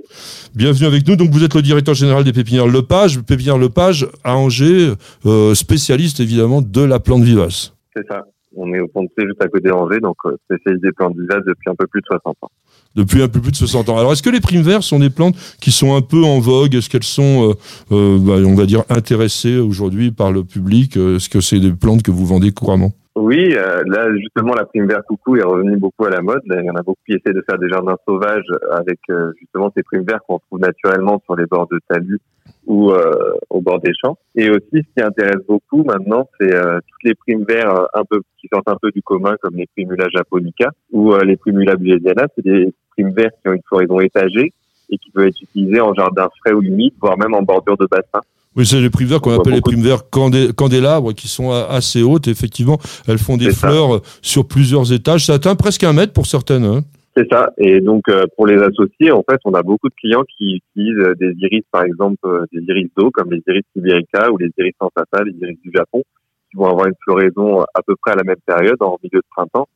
[0.54, 1.16] Bienvenue avec nous.
[1.16, 4.92] Donc vous êtes le directeur général des pépinières Lepage, pépinière Lepage à Angers,
[5.26, 7.74] euh, spécialiste évidemment de la plante vivace.
[7.94, 8.22] C'est ça.
[8.58, 11.44] On est au pont de Cé, juste à côté d'Angers, donc euh, spécialisé plantes vivaces
[11.46, 12.50] depuis un peu plus de 60 ans.
[12.94, 13.98] Depuis un peu plus de 60 ans.
[13.98, 16.74] Alors est-ce que les primes verts sont des plantes qui sont un peu en vogue?
[16.74, 20.96] Est-ce qu'elles sont, euh, euh, bah, on va dire, intéressées aujourd'hui par le public?
[20.96, 22.92] Euh, Est-ce que c'est des plantes que vous vendez couramment?
[23.16, 26.42] Oui, euh, là justement la prime vert coucou est revenue beaucoup à la mode.
[26.44, 29.72] Il y en a beaucoup qui essaient de faire des jardins sauvages avec euh, justement
[29.74, 32.20] ces primes verts qu'on trouve naturellement sur les bords de talus
[32.66, 34.18] ou euh, au bord des champs.
[34.34, 38.04] Et aussi, ce qui intéresse beaucoup maintenant, c'est euh, toutes les primes verts euh, un
[38.04, 41.76] peu qui sortent un peu du commun, comme les primula japonica ou euh, les primula
[41.76, 42.26] bulesiana.
[42.34, 44.52] C'est des primes verts qui ont une floraison étagée
[44.90, 47.86] et qui peuvent être utilisées en jardin frais ou humide, voire même en bordure de
[47.90, 48.20] bassin.
[48.56, 52.26] Oui, c'est les primes qu'on appelle les primes candé- candélabres, qui sont assez hautes.
[52.28, 53.68] Effectivement, elles font des ça.
[53.68, 55.26] fleurs sur plusieurs étages.
[55.26, 56.64] Ça atteint presque un mètre pour certaines.
[56.64, 56.80] hein.
[57.18, 57.50] C'est ça.
[57.56, 60.98] Et donc, euh, pour les associer, en fait, on a beaucoup de clients qui utilisent
[60.98, 64.50] euh, des iris, par exemple, euh, des iris d'eau, comme les iris sibérica ou les
[64.58, 66.02] iris sensata, les iris du Japon,
[66.50, 69.24] qui vont avoir une floraison à peu près à la même période, en milieu de
[69.34, 69.66] printemps,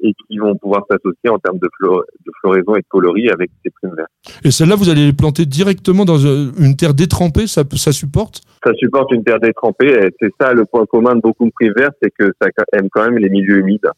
[0.00, 3.50] et qui vont pouvoir s'associer en termes de, flor- de floraison et de coloris avec
[3.64, 4.10] ces primes vertes.
[4.44, 8.42] Et celles-là, vous allez les planter directement dans euh, une terre détrempée, ça, ça supporte?
[8.64, 11.96] Ça supporte une terre détrempée, c'est ça le point commun de beaucoup de primes vertes,
[12.02, 13.88] c'est que ça aime quand même les milieux humides.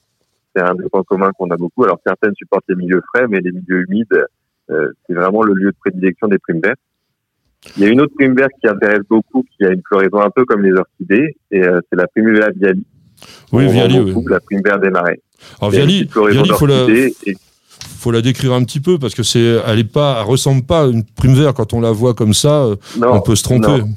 [0.56, 1.84] C'est un des points communs qu'on a beaucoup.
[1.84, 4.24] Alors certaines supportent les milieux frais, mais les milieux humides,
[4.70, 6.78] euh, c'est vraiment le lieu de prédilection des primes vertes.
[7.76, 10.30] Il y a une autre prime verte qui intéresse beaucoup, qui a une floraison un
[10.30, 12.86] peu comme les orchidées, et euh, c'est la primula viali.
[13.52, 14.14] Oui, On Viali, oui.
[14.28, 15.20] La prime verte des marais.
[15.60, 17.34] Alors Viali, Viali, faut la, d'orchidées, et
[17.98, 20.82] faut la décrire un petit peu parce que c'est, elle est pas, elle ressemble pas
[20.82, 22.64] à une prime verte quand on la voit comme ça.
[22.64, 23.66] euh, non, on peut se tromper.
[23.68, 23.88] non.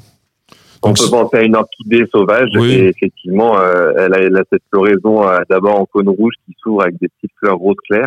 [0.80, 2.70] On Donc, peut penser à une orchidée sauvage Oui.
[2.72, 6.54] et effectivement, euh, elle, a, elle a cette floraison euh, d'abord en cône rouge qui
[6.62, 8.06] s'ouvre avec des petites fleurs roses claires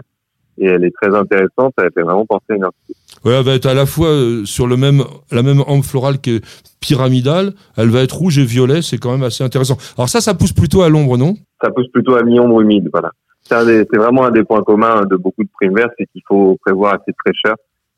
[0.57, 1.73] et elle est très intéressante.
[1.77, 2.95] Elle fait vraiment penser à une orchidée.
[3.25, 6.19] ouais, elle va être à la fois euh, sur le même, la même ambre florale
[6.19, 6.45] qui est
[6.79, 7.53] pyramidale.
[7.77, 8.81] Elle va être rouge et violet.
[8.81, 9.77] C'est quand même assez intéressant.
[9.97, 11.35] Alors ça, ça pousse plutôt à l'ombre, non?
[11.61, 12.89] Ça pousse plutôt à mi-ombre humide.
[12.91, 13.11] Voilà.
[13.43, 16.93] C'est vraiment un des points communs de beaucoup de primes vertes, c'est qu'il faut prévoir
[16.93, 17.55] assez de fraîcheur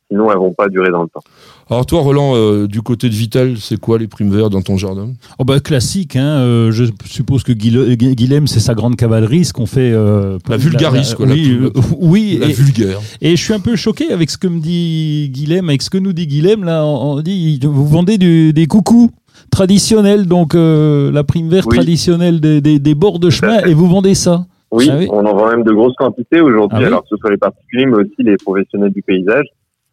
[0.10, 1.24] sinon elles vont pas durer dans le temps.
[1.70, 4.78] Alors toi, Roland, euh, du côté de Vitel, c'est quoi les primes verts dans ton
[4.78, 5.10] jardin?
[5.40, 9.46] Oh bah classique, hein, euh, je suppose que Guil- Gu- Guilhem c'est sa grande cavalerie,
[9.46, 9.92] ce qu'on fait.
[9.94, 12.40] euh, La vulgarise, quoi, la oui, euh.
[12.42, 13.00] La et, vulgaire.
[13.22, 15.98] et je suis un peu choqué avec ce que me dit Guilhem, avec ce que
[15.98, 16.64] nous dit Guilhem.
[16.64, 19.10] Là, on, dit vous vendez du- des coucous
[19.52, 21.78] traditionnels, donc euh, la prime verte Oui.
[21.78, 24.46] traditionnelle des, des- des bords de chemin, et vous vendez ça.
[24.72, 27.08] Oui, Ah oui on en vend même de grosses quantités aujourd'hui, Ah oui alors que
[27.12, 29.46] ce soit les particuliers, mais aussi les professionnels du paysage.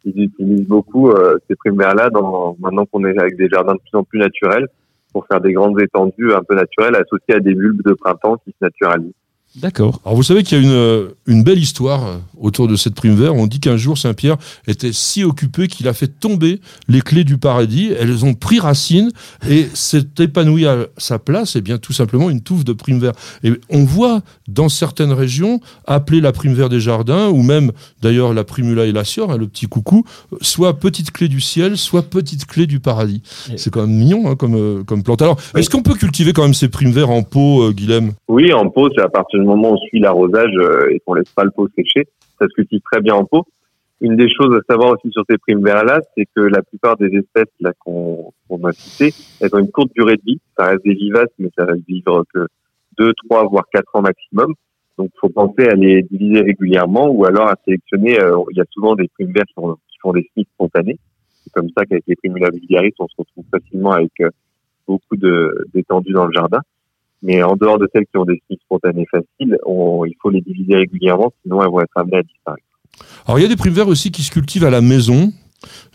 [0.03, 3.79] Ils utilisent beaucoup euh, ces primes verts-là dans, maintenant qu'on est avec des jardins de
[3.79, 4.67] plus en plus naturels
[5.13, 8.51] pour faire des grandes étendues un peu naturelles associées à des bulbes de printemps qui
[8.51, 9.13] se naturalisent.
[9.57, 9.99] D'accord.
[10.05, 12.95] Alors vous savez qu'il y a une, euh, une belle histoire euh, autour de cette
[12.95, 13.35] prime vert.
[13.35, 17.37] On dit qu'un jour Saint-Pierre était si occupé qu'il a fait tomber les clés du
[17.37, 17.91] paradis.
[17.99, 19.11] Elles ont pris racine
[19.49, 23.11] et s'est épanoui à sa place, et bien tout simplement une touffe de prime vert.
[23.43, 28.33] Et on voit dans certaines régions appeler la prime vert des jardins, ou même d'ailleurs
[28.33, 32.45] la primula elacior, hein, le petit coucou, euh, soit petite clé du ciel, soit petite
[32.45, 33.21] clé du paradis.
[33.51, 35.21] Et- C'est quand même mignon hein, comme, comme plante.
[35.21, 35.59] Alors, Oui.
[35.59, 38.13] est-ce qu'on peut cultiver quand même ces primes verts en pot, euh, Guilhem?
[38.29, 41.13] Oui, en pot, c'est à partir du moment où on suit l'arrosage euh, et qu'on
[41.13, 42.07] laisse pas le pot sécher,
[42.39, 43.45] ça se cultive très bien en pot.
[43.99, 47.15] Une des choses à savoir aussi sur ces primes verts-là, c'est que la plupart des
[47.15, 50.39] espèces là qu'on qu'on a citées, elles ont une courte durée de vie.
[50.57, 52.47] Ça reste des vivaces, mais ça reste vivre que
[52.97, 54.53] deux, trois, voire quatre ans maximum.
[54.97, 58.19] Donc, faut penser à les diviser régulièrement ou alors à sélectionner.
[58.19, 60.97] euh, il y a souvent des primes qui qui font des semis spontanés.
[61.43, 64.29] C'est comme ça qu'avec les primula vulgaris, on se retrouve facilement avec euh,
[64.87, 65.15] beaucoup
[65.73, 66.59] d'étendues dans le jardin.
[67.21, 70.75] Mais en dehors de celles qui ont des semis spontanés faciles, il faut les diviser
[70.75, 72.65] régulièrement, sinon elles vont être amenées à disparaître.
[73.25, 75.31] Alors il y a des primes verts aussi qui se cultivent à la maison.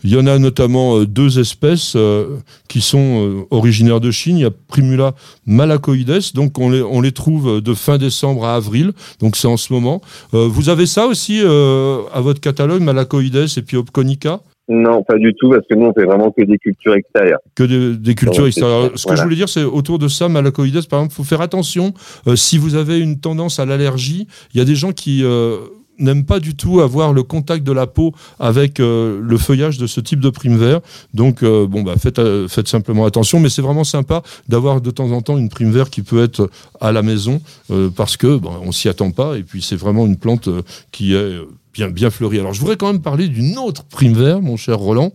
[0.03, 2.37] Il y en a notamment euh, deux espèces euh,
[2.69, 4.37] qui sont euh, originaires de Chine.
[4.37, 5.13] Il y a Primula
[5.45, 9.57] malacoides, donc on les, on les trouve de fin décembre à avril, donc c'est en
[9.57, 10.01] ce moment.
[10.31, 14.39] Vous avez ça aussi à votre catalogue, malacoides et puis Opconica?
[14.69, 17.39] Non, pas du tout, parce que nous, on fait vraiment que des cultures extérieures.
[17.55, 18.91] que des, des cultures extérieures.
[18.95, 21.93] Ce que je voulais dire, c'est autour de ça, malacoides, par exemple, faut faire attention.
[22.27, 25.57] euh, si vous avez une tendance à l'allergie, il y a des gens qui euh,
[25.99, 29.87] n'aiment pas du tout avoir le contact de la peau avec euh, le feuillage de
[29.87, 30.81] ce type de prime vert.
[31.13, 33.39] Donc, euh, bon, bah, faites, euh, faites simplement attention.
[33.39, 36.49] Mais c'est vraiment sympa d'avoir de temps en temps une prime vert qui peut être
[36.81, 39.37] à la maison euh, parce que bon, on s'y attend pas.
[39.37, 40.49] Et puis, c'est vraiment une plante
[40.91, 41.45] qui est euh,
[41.77, 42.39] bien, bien fleurie.
[42.39, 45.13] Alors, je voudrais quand même parler d'une autre prime vert, mon cher Roland.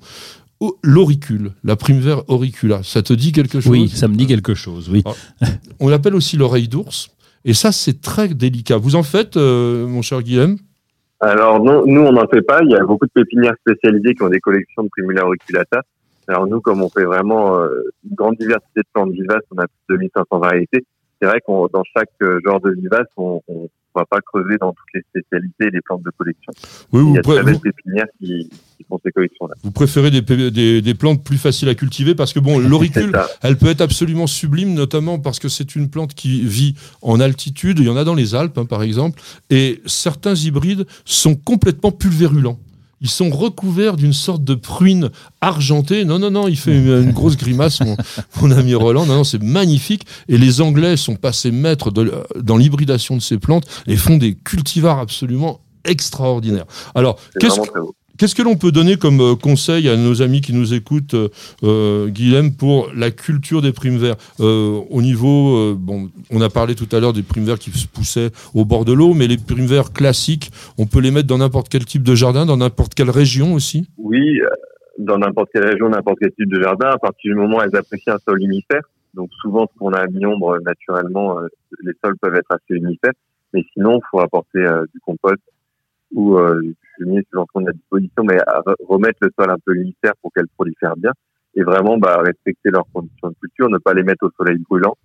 [0.61, 4.27] Oh, L'auricule, la prime vert auricula, ça te dit quelque chose Oui, ça me dit
[4.27, 5.03] quelque chose, oui.
[5.81, 7.09] On l'appelle aussi l'oreille d'ours.
[7.45, 8.77] Et ça, c'est très délicat.
[8.77, 10.57] Vous en faites, euh, mon cher Guillaume?
[11.19, 12.61] Alors, non, nous, on n'en fait pas.
[12.63, 15.83] Il y a beaucoup de pépinières spécialisées qui ont des collections de Primula auriculata.
[16.29, 17.69] Alors, nous, comme on fait vraiment euh,
[18.09, 20.87] une grande diversité de plantes vivaces, on a plus de 2500 variétés.
[21.21, 23.41] C'est vrai qu'on dans chaque euh, genre de vivace, on
[23.95, 26.53] ne va pas creuser dans toutes les spécialités des plantes de collection.
[26.93, 29.55] Oui, Il vous, y a pré- très belles vous- pépinières qui, qui font ces collections-là.
[29.63, 33.57] vous préférez des, des- des plantes plus faciles à cultiver parce que, bon, l'auricule, elle
[33.59, 37.79] peut être absolument sublime, notamment parce que c'est une plante qui vit en altitude.
[37.79, 39.21] Il y en a dans les Alpes, hein, par exemple.
[39.51, 42.59] Et certains hybrides sont complètement pulvérulents.
[43.03, 45.11] Ils sont recouverts d'une sorte de pruine
[45.41, 46.05] argentée.
[46.05, 47.97] Non, non, non, il fait une, une grosse grimace, mon,
[48.41, 49.05] mon ami Roland.
[49.07, 50.07] Non, non, c'est magnifique.
[50.29, 54.35] Et les Anglais sont passés maîtres de- dans l'hybridation de ces plantes et font des
[54.35, 56.67] cultivars absolument extraordinaires.
[56.95, 57.79] Alors, qu'est-ce que.
[58.23, 61.29] Qu'est-ce que l'on peut donner comme euh, conseil à nos amis qui nous écoutent, euh,
[61.65, 64.15] euh, Guilhem, pour la culture des primes verts?
[64.39, 67.89] Euh, Au niveau, bon, on a parlé tout à l'heure des primes verts qui se
[67.89, 71.39] poussaient au bord de l'eau, mais les primes verts classiques, on peut les mettre dans
[71.39, 73.89] n'importe quel type de jardin, dans n'importe quelle région aussi?
[73.99, 74.39] Oui,
[75.01, 77.75] dans n'importe quelle région, n'importe quel type de jardin, à partir du moment où elles
[77.75, 78.83] apprécient un sol humifère.
[79.15, 81.41] Donc souvent, ce qu'on a à mi-ombre, naturellement,
[81.83, 83.15] les sols peuvent être assez humifères.
[83.53, 85.43] Mais sinon, il faut apporter du compost
[86.15, 89.31] ou euh, du fumier selon ce qu'on a à disposition, mais à re- remettre le
[89.39, 91.13] sol un peu humifère pour qu'elles prolifèrent bien.
[91.55, 94.97] Et vraiment, bah, respecter leurs conditions de culture, ne pas les mettre au soleil brûlant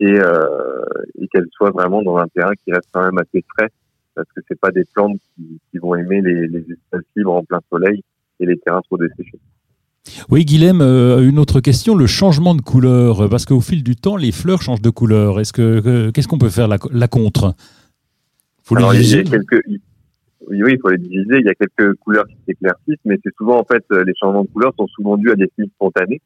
[0.00, 0.84] et, euh,
[1.20, 3.68] et qu'elles soient vraiment dans un terrain qui reste quand même assez frais
[4.14, 7.42] parce que c'est pas des plantes qui, qui vont aimer les, les espaces libres en
[7.44, 8.02] plein soleil
[8.40, 9.40] et les terrains trop desséchés.
[10.28, 14.16] Oui, Guilhem, euh, une autre question, le changement de couleur, parce qu'au fil du temps,
[14.16, 15.40] les fleurs changent de couleur.
[15.40, 17.54] Est-ce que que- qu'est-ce qu'on peut faire la, la contre?
[18.64, 19.62] Faut les Alors, il y a quelques,
[20.48, 21.38] oui, oui, il faut les diviser.
[21.38, 24.42] Il y a quelques couleurs qui s'éclaircissent, mais c'est souvent, en fait, euh, les changements
[24.42, 26.20] de couleur sont souvent dus à des signes spontanés,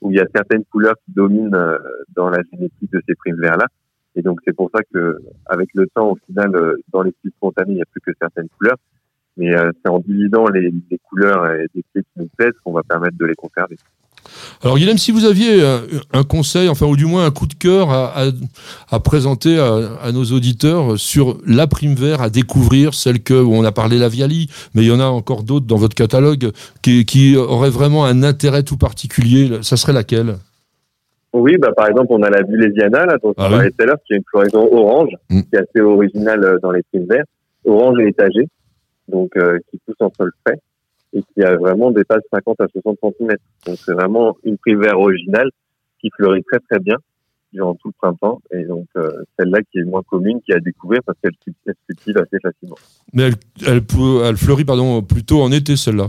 [0.00, 1.78] où il y a certaines couleurs qui dominent euh,
[2.14, 3.66] dans la génétique de ces primes verts-là.
[4.14, 7.32] Et donc, c'est pour ça que, avec le temps, au final, euh, dans les styles
[7.36, 8.78] spontanés, il n'y a plus que certaines couleurs.
[9.38, 12.82] Mais c'est en divisant les, les couleurs et des styles qui nous plaisent qu'on va
[12.82, 13.76] permettre de les conserver.
[14.62, 17.54] Alors Guillaume, si vous aviez un, un conseil, enfin ou du moins un coup de
[17.54, 18.30] cœur à, à-
[18.90, 23.52] à présenter à, à nos auditeurs sur la prime vert à découvrir, celle que où
[23.54, 26.50] on a parlé la Viali, mais il y en a encore d'autres dans votre catalogue
[26.82, 30.36] qui, qui auraient vraiment un intérêt tout particulier, ça serait laquelle?
[31.32, 33.84] Oui, bah, par exemple, on a la Bulésiana, là, dont Ah on parlait tout à
[33.86, 35.40] l'heure, qui est une floraison orange, Mm.
[35.42, 37.24] qui est assez originale euh, dans les primes verts.
[37.66, 38.48] Orange et étagée,
[39.08, 40.56] donc euh, qui pousse en sol frais
[41.12, 43.36] et qui a vraiment dépasse 50 à 60 cm.
[43.66, 45.50] Donc c'est vraiment une vert originale
[46.00, 46.96] qui fleurit très très bien
[47.52, 48.40] durant tout le printemps.
[48.52, 51.72] Et donc euh, celle-là qui est moins commune, qui est à découvrir parce qu'elle se-
[51.86, 52.76] cultive assez facilement.
[53.12, 53.82] Mais elle,
[54.24, 56.08] elle, fleurit pardon, plutôt en été celle-là?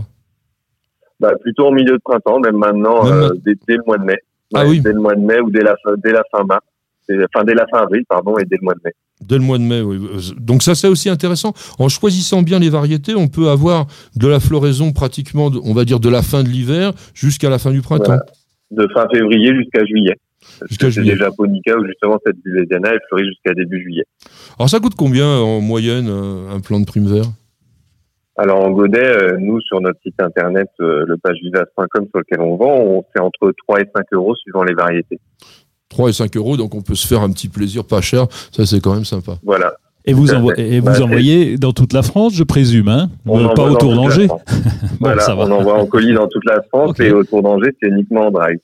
[1.20, 4.04] Bah, plutôt en milieu de printemps, même maintenant, Même euh, dès, dès le mois de
[4.04, 4.18] mai.
[4.54, 4.80] Ah oui.
[4.80, 6.64] Dès le mois de mai ou dès la fin, dès la fin mars.
[7.10, 8.92] Enfin, dès la fin avril, pardon, et dès le mois de mai.
[9.20, 9.98] Dès le mois de mai, oui.
[10.38, 11.52] Donc ça, c'est aussi intéressant.
[11.78, 16.00] En choisissant bien les variétés, on peut avoir de la floraison pratiquement, on va dire,
[16.00, 18.04] de la fin de l'hiver jusqu'à la fin du printemps.
[18.04, 18.26] Voilà.
[18.70, 20.16] De fin février jusqu'à juillet.
[20.68, 21.12] Jusqu'à juillet.
[21.12, 24.04] des japonica où justement cette Bulésiana, elle fleurit jusqu'à début juillet.
[24.58, 27.26] Alors ça coûte combien en moyenne euh, un plan de prime vert?
[28.36, 32.56] Alors en Godet, euh, nous sur notre site internet, euh, le pagevivace.com sur lequel on
[32.56, 35.18] vend, on fait entre 3 et 5 euros suivant les variétés.
[35.98, 38.28] 3 et 5 euros, donc on peut se faire un petit plaisir pas cher.
[38.52, 39.36] Ça, c'est quand même sympa.
[39.44, 39.72] Voilà.
[40.04, 43.48] Et vous, envo- et Bah, envoyez dans toute la France, je présume, hein On Euh,
[43.54, 44.28] Pas autour d'Angers.
[44.28, 44.38] Bon,
[45.00, 45.44] voilà, ça va.
[45.46, 47.00] on envoie en colis dans toute la France Ok.
[47.00, 48.58] et autour d'Angers, c'est uniquement en drive.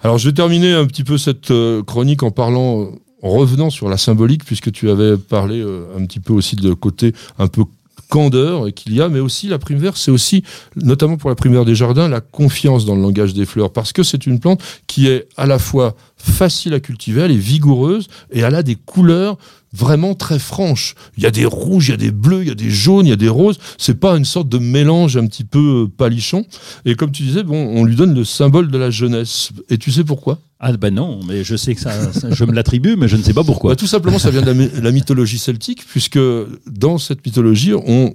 [0.00, 2.86] Alors je vais terminer un petit peu cette euh, chronique en parlant, euh,
[3.22, 5.60] en revenant sur la symbolique, puisque tu avais parlé
[5.98, 7.62] un petit peu aussi de côté un peu
[8.08, 10.42] candeur qu'il y a, mais aussi la prime c'est aussi,
[10.76, 14.02] notamment pour la prime des jardins, la confiance dans le langage des fleurs, parce que
[14.02, 18.40] c'est une plante qui est à la fois facile à cultiver, elle est vigoureuse, et
[18.40, 19.36] elle a des couleurs
[19.72, 20.94] vraiment très franches.
[21.16, 23.06] Il y a des rouges, il y a des bleus, il y a des jaunes,
[23.06, 23.58] il y a des roses.
[23.78, 26.44] C'est pas une sorte de mélange un petit peu euh, palichon.
[26.84, 29.50] Et comme tu disais, bon, on lui donne le symbole de la jeunesse.
[29.68, 30.38] Et tu sais pourquoi?
[30.58, 33.22] Ah ben non, mais je sais que ça, ça- je me l'attribue, mais je ne
[33.22, 33.72] sais pas pourquoi.
[33.72, 36.18] Bah, Tout simplement, ça vient de la mythologie celtique, puisque
[36.66, 38.14] dans cette mythologie, on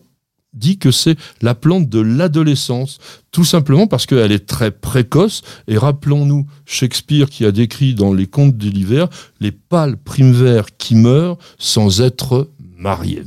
[0.54, 3.00] dit que c'est la plante de l'adolescence,
[3.32, 5.42] tout simplement parce qu'elle est très précoce.
[5.68, 9.08] Et rappelons-nous Shakespeare qui a décrit dans les contes de l'hiver
[9.40, 13.24] les pâles primes qui meurent sans être mariés.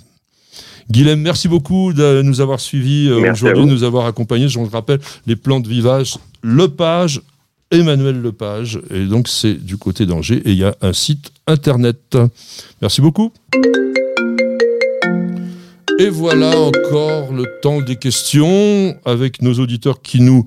[0.90, 4.48] Guilhem, merci beaucoup de nous avoir suivis euh, aujourd'hui, de nous avoir accompagnés.
[4.48, 7.22] Je vous le rappelle, les plantes vivaces, Lepage,
[7.70, 8.80] Emmanuel Lepage.
[8.90, 12.18] Et donc, c'est du côté d'Angers et il y a un site internet.
[12.82, 13.32] Merci beaucoup.
[15.98, 20.44] Et voilà encore le temps des questions avec nos auditeurs qui nous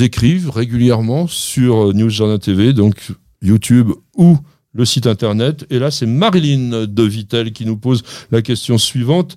[0.00, 4.38] écrivent régulièrement sur News Journal TV, donc YouTube ou
[4.72, 5.66] le site internet.
[5.70, 9.36] Et là, c'est Marilyn de Vitel qui nous pose la question suivante.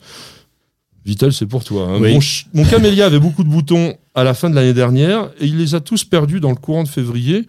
[1.05, 1.89] Vitel, c'est pour toi.
[1.89, 1.97] hein.
[2.01, 2.13] Oui.
[2.13, 2.19] Mon,
[2.63, 5.75] mon camélia avait beaucoup de boutons à la fin de l'année dernière et il les
[5.75, 7.45] a tous perdus dans le courant de février.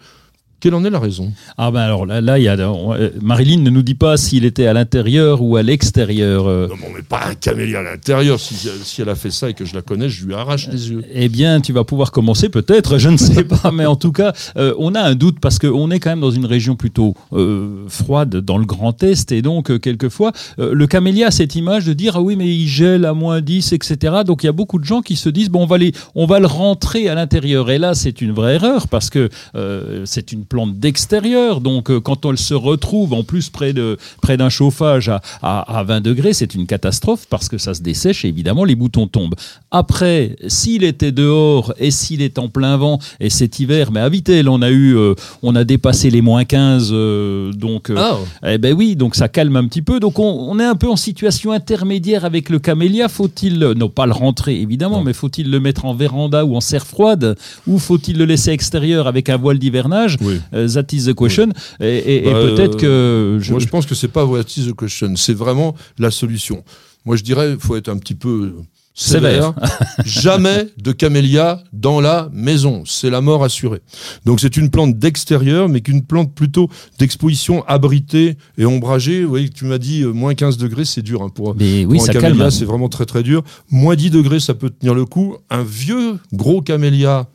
[0.61, 1.33] Quelle en est la raison?
[1.57, 4.45] Ah ben alors là, là il y a, euh, Marilyn ne nous dit pas s'il
[4.45, 6.47] était à l'intérieur ou à l'extérieur.
[6.47, 6.69] euh.
[6.69, 8.39] Non, mais pas un camélia à l'intérieur.
[8.39, 10.91] Si, si elle a fait ça et que je la connais, je lui arrache les
[10.91, 11.03] yeux.
[11.13, 14.33] Eh bien, tu vas pouvoir commencer peut-être, je ne sais pas, mais en tout cas,
[14.57, 17.85] euh, on a un doute parce qu'on est quand même dans une région plutôt euh,
[17.89, 21.87] froide dans le Grand Est, et donc euh, quelquefois, euh, le camélia a cette image
[21.87, 24.17] de dire ah oui, mais il gèle à moins 10, etc.
[24.27, 26.27] Donc il y a beaucoup de gens qui se disent bon, on va, les, on
[26.27, 27.71] va le rentrer à l'intérieur.
[27.71, 31.63] Et là, c'est une vraie erreur parce que euh, c'est une plante d'extérieur.
[31.63, 35.79] Donc euh, quand on se retrouve en plus près de près d'un chauffage à, à,
[35.79, 39.07] à 20 degrés, c'est une catastrophe parce que ça se dessèche et évidemment les boutons
[39.07, 39.37] tombent.
[39.71, 44.09] Après, s'il était dehors et s'il est en plein vent et cet hiver, mais à
[44.09, 47.89] Vitel, on a eu, euh, on a dépassé les moins 15, euh, donc.
[47.91, 48.19] euh, Ah,
[48.53, 50.01] eh ben oui, donc ça calme un petit peu.
[50.01, 53.09] Donc on, on est un peu en situation intermédiaire avec le camélia.
[53.09, 55.05] Faut-il, euh, non pas le rentrer évidemment, Non.
[55.05, 57.37] mais faut-il le mettre en véranda ou en serre froide
[57.69, 60.17] ou faut-il le laisser extérieur avec un voile d'hivernage?
[60.21, 60.40] Oui.
[60.55, 61.49] Euh, That is the question.
[61.81, 64.67] Et, et- et Bah, peut-être que je, Moi, je pense que c'est pas what is
[64.71, 66.65] the question, c'est vraiment la solution.
[67.05, 68.55] Moi, je dirais, il faut être un petit peu
[68.95, 69.55] sévère.
[70.05, 72.83] Jamais de camélia dans la maison.
[72.85, 73.81] C'est la mort assurée.
[74.27, 76.69] Donc, c'est une plante d'extérieur, mais qu'une plante plutôt
[76.99, 79.23] d'exposition abritée et ombragée.
[79.23, 81.23] Vous voyez, tu m'as dit euh, moins 15 degrés, c'est dur.
[81.23, 83.43] hein, pour, mais oui, un ça camélia, c'est vraiment très très dur.
[83.71, 85.37] Moins 10 degrés, ça peut tenir le coup.
[85.49, 87.29] Un vieux gros camélia,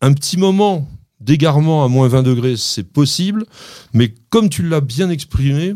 [0.00, 0.88] un petit moment
[1.20, 3.44] d'égarement à moins 20 degrés, c'est possible.
[3.92, 5.74] Mais comme tu l'as bien exprimé,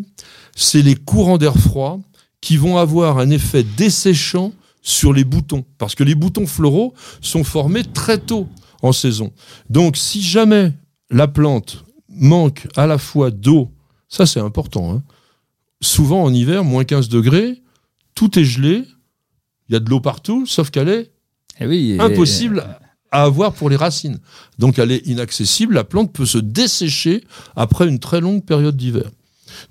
[0.56, 2.00] c'est les courants d'air froid
[2.40, 5.64] qui vont avoir un effet desséchant sur les boutons.
[5.78, 8.48] Parce que les boutons floraux sont formés très tôt
[8.82, 9.32] en saison.
[9.70, 10.72] Donc si jamais
[11.10, 13.70] la plante manque à la fois d'eau,
[14.08, 15.02] ça c'est important, hein.
[15.80, 17.62] souvent en hiver, moins 15 degrés,
[18.14, 18.84] tout est gelé,
[19.68, 21.10] il y a de l'eau partout, sauf qu'elle est
[21.60, 22.62] Eh oui, impossible
[23.14, 24.18] à avoir pour les racines.
[24.58, 27.22] Donc elle est inaccessible, la plante peut se dessécher
[27.54, 29.08] après une très longue période d'hiver.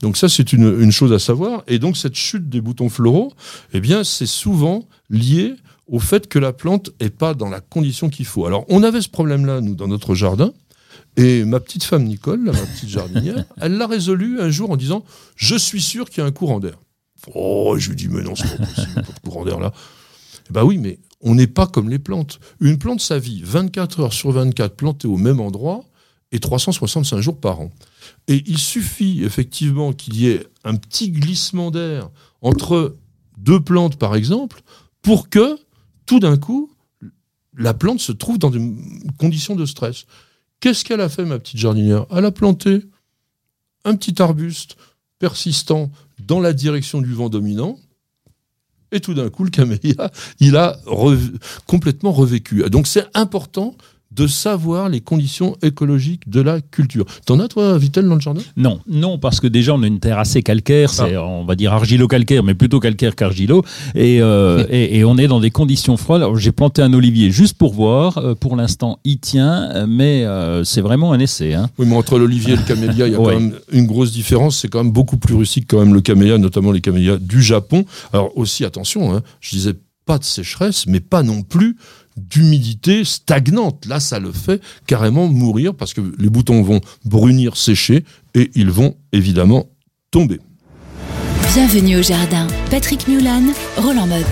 [0.02, 1.64] Donc ça, c'est une, une, chose à savoir.
[1.68, 3.34] Et donc cette chute des boutons floraux,
[3.74, 5.56] eh bien, c'est souvent lié
[5.88, 8.46] au fait que la plante n'est pas dans la condition qu'il faut.
[8.46, 10.54] Alors on avait ce problème-là, nous, dans notre jardin.
[11.18, 15.04] Et ma petite femme Nicole, ma petite jardinière, elle l'a résolu un jour en disant
[15.36, 16.80] Je suis sûr qu'il y a un courant d'air.
[17.36, 19.74] Oh, je lui dis Mais non, c'est pas possible, pas de courant d'air là.
[20.50, 22.40] Eh ben oui, mais on n'est pas comme les plantes.
[22.60, 25.84] Une plante, ça vit 24 heures sur 24 plantée au même endroit
[26.32, 27.72] et 365 jours par an.
[28.28, 32.10] Et il suffit effectivement qu'il y ait un petit glissement d'air
[32.42, 32.98] entre
[33.38, 34.62] deux plantes, par exemple,
[35.02, 35.58] pour que
[36.06, 36.72] tout d'un coup,
[37.58, 40.06] la plante se trouve dans une condition de stress.
[40.60, 42.06] Qu'est-ce qu'elle a fait, ma petite jardinière?
[42.12, 42.86] Elle a planté
[43.86, 44.78] un petit arbuste
[45.20, 47.78] persistant dans la direction du vent dominant.
[48.94, 50.78] Et tout d'un coup, le camélia, il a
[51.66, 52.64] complètement revécu.
[52.70, 53.76] Donc c'est important
[54.16, 57.05] de savoir les conditions écologiques de la culture.
[57.26, 58.41] T'en as, toi, Vitel, dans le jardin?
[58.57, 61.05] Non, non, parce que déjà, on a une terre assez calcaire, ah.
[61.07, 63.64] c'est, on va dire argilo-calcaire, mais plutôt calcaire qu'argilo,
[63.95, 66.22] et, euh, et, on est dans des conditions froides.
[66.22, 70.64] Alors, j'ai planté un olivier juste pour voir, euh, pour l'instant, il tient, mais euh,
[70.64, 71.53] c'est vraiment un essai.
[71.53, 71.70] Hein.
[71.78, 74.59] Oui, mais entre l'olivier et le camélia, il y a quand même une grosse différence,
[74.59, 77.86] c'est quand même beaucoup plus rustique quand même le camélia, notamment les camélias du Japon.
[78.11, 79.74] Alors aussi, attention, hein, je disais
[80.05, 81.78] pas de sécheresse, mais pas non plus
[82.18, 83.86] d'humidité stagnante.
[83.86, 88.03] Là, ça le fait carrément mourir parce que les boutons vont brunir, sécher
[88.36, 89.68] et ils vont évidemment
[90.11, 90.39] tomber.
[91.53, 92.47] Bienvenue au jardin.
[92.72, 93.43] Patrick Mulan,
[93.78, 94.26] Roland Motte.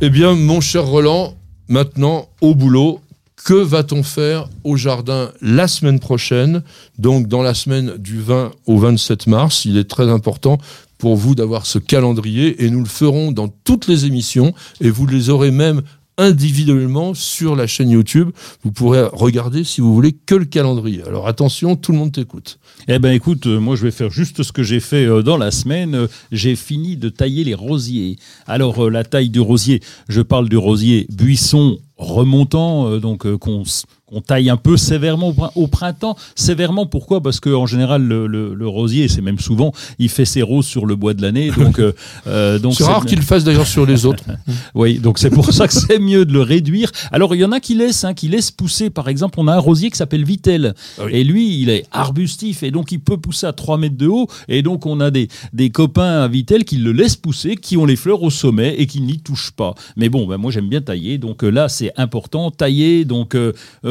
[0.00, 1.34] Eh bien, mon cher Roland,
[1.68, 3.00] maintenant au boulot.
[3.44, 6.62] Que va-t-on faire au jardin la semaine prochaine?
[6.98, 10.58] Donc dans la semaine du 20 au 27 mars, il est très important
[10.98, 15.06] pour vous d'avoir ce calendrier et nous le ferons dans toutes les émissions et vous
[15.06, 15.82] les aurez même
[16.18, 18.30] individuellement sur la chaîne YouTube.
[18.64, 21.02] Vous pourrez regarder si vous voulez que le calendrier.
[21.04, 22.58] Alors attention, tout le monde t'écoute.
[22.88, 25.38] Eh ben écoute, euh, moi je vais faire juste ce que j'ai fait euh, dans
[25.38, 25.94] la semaine.
[25.94, 28.16] Euh, j'ai fini de tailler les rosiers.
[28.46, 33.64] Alors la taille du rosier, je parle du rosier buisson remontant, donc qu'on
[34.08, 36.16] qu'on taille un peu sévèrement au printemps.
[36.34, 37.22] Sévèrement, pourquoi?
[37.22, 41.14] Parce qu'en général, le, rosier, c'est même souvent, il fait ses roses sur le bois
[41.14, 41.50] de l'année.
[41.50, 41.92] Donc, euh,
[42.26, 44.24] euh, donc c'est rare qu'il le fasse d'ailleurs sur les autres.
[44.74, 46.90] oui, donc c'est pour ça que c'est mieux de le réduire.
[47.12, 48.90] Alors, il y en a qui laissent, hein, qui laissent pousser.
[48.90, 50.74] Par exemple, on a un rosier qui s'appelle Vitel.
[50.98, 54.06] Ah et lui, il est arbustif et donc il peut pousser à 3 mètres de
[54.06, 54.28] haut.
[54.48, 57.84] Et donc, on a des, des copains à Vitel qui le laissent pousser, qui ont
[57.84, 59.74] les fleurs au sommet et qui n'y touchent pas.
[59.96, 61.18] Mais bon, ben, moi, j'aime bien tailler.
[61.18, 62.50] Donc euh, là, c'est important.
[62.50, 63.36] Tailler, donc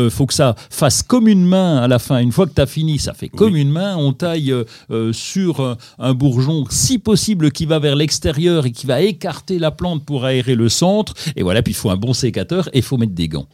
[0.09, 2.19] faut que ça fasse comme une main à la fin.
[2.19, 3.95] Une fois que tu as fini, ça fait comme une main.
[3.97, 8.71] On taille euh, euh, sur euh, un bourgeon, si possible, qui va vers l'extérieur et
[8.71, 11.13] qui va écarter la plante pour aérer le centre.
[11.35, 13.47] Et voilà, puis il faut un bon sécateur et il faut mettre des gants.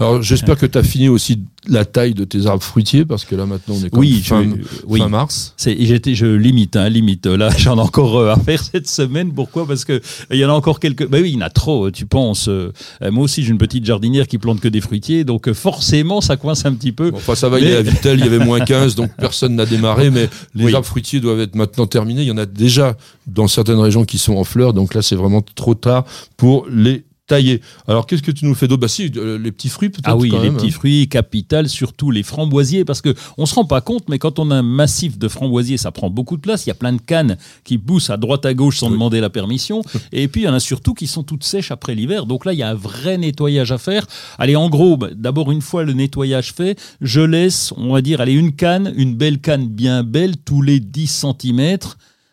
[0.00, 3.36] Alors j'espère que tu as fini aussi la taille de tes arbres fruitiers parce que
[3.36, 4.44] là maintenant on est comme oui, fin,
[4.96, 5.54] fin mars.
[5.58, 7.26] j'étais je limite hein, limite.
[7.26, 9.30] Là j'en ai encore euh, à faire cette semaine.
[9.30, 9.66] Pourquoi?
[9.66, 11.90] Parce que il y en a encore quelques bah oui il y en a trop
[11.90, 12.72] tu penses euh,
[13.02, 16.38] moi aussi j'ai une petite jardinière qui plante que des fruitiers donc euh, forcément ça
[16.38, 17.10] coince un petit peu.
[17.14, 19.66] enfin ça va il y a Vitel il y avait moins 15 donc personne n'a
[19.66, 22.22] démarré mais les arbres fruitiers doivent être maintenant terminés.
[22.22, 22.96] Il y en a déjà
[23.26, 26.06] dans certaines régions qui sont en fleurs donc là c'est vraiment trop tard
[26.38, 27.60] pour les taillé.
[27.86, 28.80] Alors qu'est-ce que tu nous fais d'autre?
[28.80, 30.08] Bah si, euh, les petits fruits peut-être.
[30.08, 30.70] Ah oui, les petits hein.
[30.70, 34.50] fruits, capital, surtout les framboisiers, parce que on se rend pas compte, mais quand on
[34.50, 36.66] a un massif de framboisiers, ça prend beaucoup de place.
[36.66, 39.30] Il y a plein de cannes qui poussent à droite à gauche sans demander la
[39.30, 42.26] permission, et puis il y en a surtout qui sont toutes sèches après l'hiver.
[42.26, 44.06] Donc là, il y a un vrai nettoyage à faire.
[44.38, 48.20] Allez, en gros, bah, d'abord une fois le nettoyage fait, je laisse, on va dire,
[48.20, 51.78] allez une canne, une belle canne bien belle, tous les 10 cm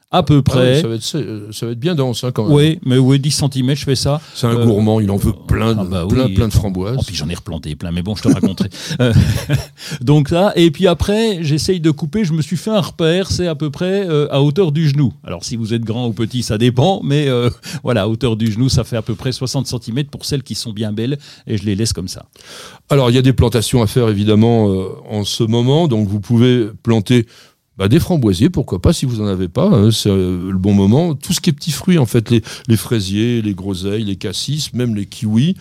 [0.09, 0.81] à peu ah près.
[0.81, 2.53] ça, va être, euh, ça, va être, bien dense hein, quand même.
[2.53, 4.21] Oui, mais oui, 10 cm, je fais ça.
[4.33, 6.95] C'est un gourmand, il en veut plein de, ah bah plein, plein, de framboises.
[6.97, 8.69] Oh, puis j'en ai replanté plein, mais bon, je te raconterai.
[9.01, 9.13] Euh,
[10.01, 13.47] donc là, et puis après, j'essaye de couper, je me suis fait un repère, c'est
[13.47, 15.13] à peu près euh, à hauteur du genou.
[15.23, 17.27] Alors si vous êtes grand ou petit, ça dépend, mais
[17.83, 20.55] voilà, à hauteur du genou, ça fait à peu près 60 cm pour celles qui
[20.55, 22.25] sont bien belles, et je les laisse comme ça.
[22.89, 24.65] Alors il y a des plantations à faire évidemment
[25.09, 27.27] en ce moment, donc vous pouvez planter
[27.78, 30.73] bah, des framboisiers, pourquoi pas, si vous en avez pas, hein, c'est euh, le bon
[30.73, 31.13] moment.
[31.13, 34.73] Tout ce qui est petits fruits, en fait, les, les fraisiers, les groseilles, les cassis,
[34.73, 35.55] même les kiwis,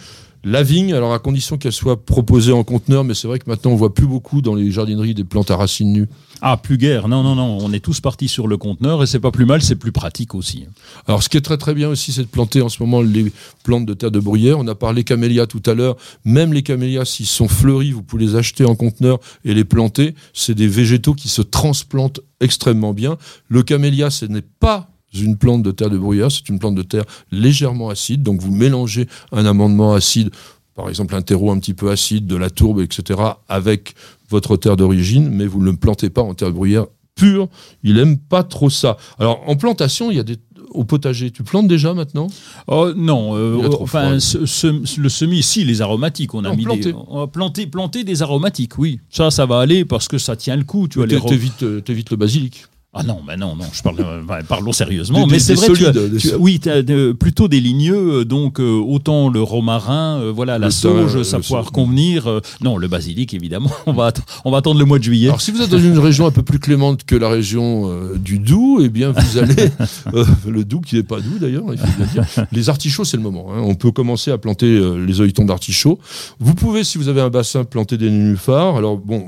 [0.47, 3.72] la vigne, alors à condition qu'elle soit proposée en conteneur, mais c'est vrai que maintenant
[3.72, 6.09] on voit plus beaucoup dans les jardineries des plantes à racines nues.
[6.40, 7.09] Ah, plus guère.
[7.09, 7.59] Non, non, non.
[7.61, 10.36] On est tous partis sur le conteneur et c'est pas plus mal, c'est plus pratique
[10.36, 10.66] aussi.
[11.09, 13.32] Alors, ce qui est très très bien aussi, c'est de planter en ce moment les
[13.64, 14.59] plantes de terre de bruyère.
[14.59, 15.97] On a parlé camélias tout à l'heure.
[16.24, 20.14] Même les camélias, s'ils sont fleuris, vous pouvez les acheter en conteneur et les planter.
[20.32, 23.16] C'est des végétaux qui se transplantent extrêmement bien.
[23.49, 26.83] Le camélia, ce n'est pas une plante de terre de bruyère, c'est une plante de
[26.83, 28.23] terre légèrement acide.
[28.23, 30.31] Donc vous mélangez un amendement acide
[30.75, 33.95] par exemple un terreau un petit peu acide, de la tourbe, etc., avec
[34.29, 36.85] votre terre d'origine, mais vous ne le plantez pas en terre bruyère
[37.15, 37.49] pure.
[37.83, 38.99] Il aime pas trop ça.
[39.19, 40.37] Alors en plantation, il y a des
[40.73, 42.27] au potager, tu plantes déjà maintenant?
[42.67, 44.21] Oh non, euh, enfin froid.
[44.21, 46.93] ce- ce- le semis, si les aromatiques, on a mis planter.
[46.93, 49.01] des, on a planté, planter des aromatiques, oui.
[49.09, 51.07] Ça, ça va aller parce que ça tient le coup, tu vois.
[51.07, 52.67] Les T'é- ro- T'évites euh, t'évites le basilic.
[52.99, 55.20] Ah non, mais non, non, je parle, euh, parlons sérieusement.
[55.26, 56.70] Des- mais des- c'est des vrai, tu as- solides, des tu as- so- oui, tu
[56.70, 60.70] as de- plutôt des ligneux, euh, donc euh, autant le romarin, euh, voilà, la Le
[60.72, 62.26] sauge, ça sau- convenir.
[62.26, 64.12] euh, non, le basilic, évidemment, on va,
[64.44, 65.28] on va attendre le mois de juillet.
[65.28, 68.16] Alors si vous êtes dans une région un peu plus clémente que la région euh,
[68.16, 69.70] du Doubs, eh bien vous allez
[70.14, 72.47] euh, le Doubs qui n'est pas doux d'ailleurs, il faut bien dire.
[72.53, 73.49] Les artichauts c'est le moment.
[73.53, 73.61] hein.
[73.62, 75.99] On peut commencer à planter euh, les œilletons d'artichaut.
[76.40, 78.76] Vous pouvez si vous avez un bassin planter des nénuphars.
[78.76, 79.26] Alors bon.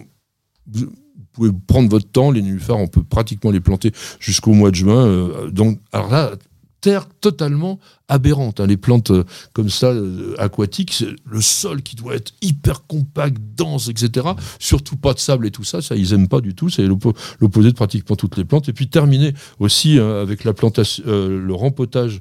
[1.39, 5.07] Pouvez prendre votre temps, les nénuphars, on peut pratiquement les planter jusqu'au mois de juin.
[5.07, 6.32] euh, donc, alors là,
[6.80, 7.78] terre totalement
[8.09, 8.59] aberrante.
[8.61, 8.66] hein.
[8.66, 9.22] Les plantes euh,
[9.53, 14.26] comme ça, euh, aquatiques, le sol qui doit être hyper compact, dense, etc.
[14.59, 16.70] Surtout pas de sable et tout ça, ça ils aiment pas du tout.
[16.70, 18.68] C'est l'oppo- l'opposé de pratiquement toutes les plantes.
[18.68, 22.20] Et puis terminer aussi hein, avec la plantation, euh, le rempotage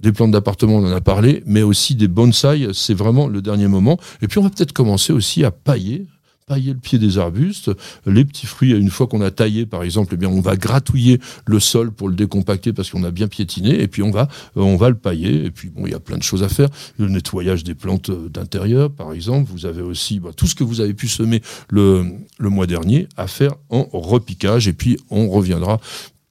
[0.00, 3.68] des plantes d'appartement, on en a parlé, mais aussi des bonsaïs, c'est vraiment le dernier
[3.68, 3.98] moment.
[4.22, 6.06] Et puis on va peut-être commencer aussi à pailler
[6.50, 7.70] pailler le pied des arbustes,
[8.06, 11.20] les petits fruits, une fois qu'on a taillé par exemple, eh bien on va gratouiller
[11.46, 14.26] le sol pour le décompacter parce qu'on a bien piétiné et puis on va
[14.56, 15.44] on va le pailler.
[15.44, 18.10] Et puis bon il y a plein de choses à faire, le nettoyage des plantes
[18.10, 21.40] euh, d'intérieur par exemple, vous avez aussi bah, tout ce que vous avez pu semer
[21.68, 22.04] le,
[22.38, 24.66] le mois dernier à faire en repiquage.
[24.66, 25.80] Et puis on reviendra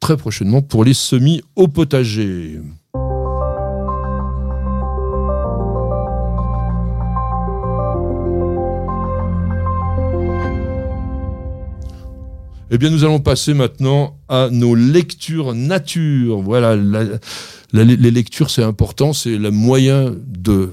[0.02, 2.60] très prochainement pour les semis au potager.
[12.72, 16.42] Eh bien, nous allons passer maintenant à nos lectures nature.
[16.42, 17.04] Voilà, la-
[17.74, 20.70] la- les lectures, c'est important, c'est le moyen de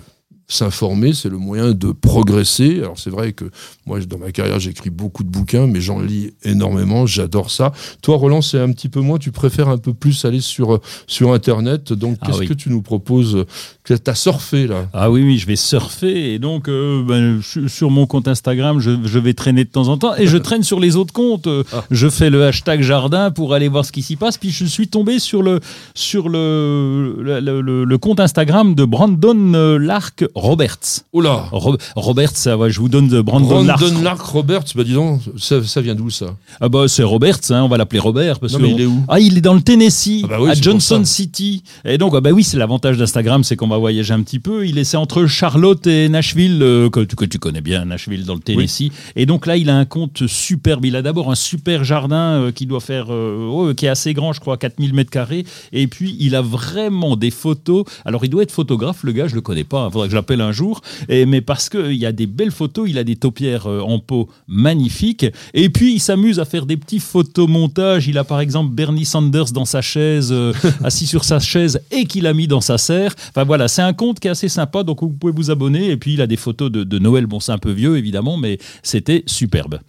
[0.48, 2.78] s'informer, c'est le moyen de progresser.
[2.78, 3.46] Alors c'est vrai que
[3.84, 7.72] moi, dans ma carrière, j'écris beaucoup de bouquins, mais j'en lis énormément, j'adore ça.
[8.00, 11.32] Toi, Roland, c'est un petit peu moins, tu préfères un peu plus aller sur, sur
[11.32, 11.92] Internet.
[11.92, 12.46] Donc, Ah qu'est-ce oui.
[12.46, 13.44] que tu nous proposes
[13.86, 17.40] que tu as surfé là Ah oui, oui, je vais surfer et donc euh, ben,
[17.68, 20.62] sur- mon compte Instagram, je, je vais traîner de temps en temps et je traîne
[20.64, 21.46] sur les autres comptes.
[21.46, 21.84] Euh, Ah.
[21.90, 24.38] Je fais le hashtag jardin pour aller voir ce qui s'y passe.
[24.38, 25.60] Puis je suis tombé sur le
[25.94, 31.04] sur le le, le- le- le compte Instagram de Brandon euh, Lark Roberts.
[31.12, 33.80] Oh là Ro- Roberts, ça je vous donne de Brandon, Lark.
[33.80, 36.26] Brandon Lark Roberts, bah dis donc, ça, ça vient d'où ça?
[36.60, 38.86] Ah bah c'est Roberts, hein, on va l'appeler Robert parce Non que mais il est
[38.86, 39.02] où?
[39.08, 41.02] Ah, il est dans le Tennessee, Ah bah oui, à Johnson.
[41.04, 41.62] City.
[41.84, 44.66] Et donc, ah bah oui, c'est l'avantage d'Instagram, c'est qu'on va voyager un petit peu.
[44.66, 48.24] Il est c'est entre Charlotte et Nashville, euh, que, tu- que tu connais bien, Nashville
[48.24, 48.90] dans le Tennessee.
[49.16, 50.84] Et donc là, il a un compte superbe.
[50.84, 54.14] Il a d'abord un super jardin euh, qui doit faire, euh, oh, qui est assez
[54.14, 55.44] grand, je crois, 4000 mètres carrés.
[55.72, 57.84] Et puis, il a vraiment des photos.
[58.04, 59.86] Alors, il doit être photographe, le gars, je le connais pas.
[59.88, 60.80] Il faudrait que je l'appelle un jour.
[61.08, 64.28] Et, mais parce qu'il y a des belles photos, il a des taupières en pot
[64.46, 65.26] magnifiques.
[65.54, 68.06] Et puis, il s'amuse à faire des petits photomontages.
[68.08, 70.52] Il a par exemple Bernie Sanders dans sa chaise, euh,
[70.84, 73.14] assis sur sa chaise et qu'il a mis dans sa serre.
[73.30, 75.90] Enfin voilà, c'est un compte qui est assez sympa, donc vous pouvez vous abonner.
[75.90, 77.26] Et puis, il a des photos de, Noël.
[77.26, 79.80] Bon, c'est un peu vieux, évidemment, mais c'était superbe.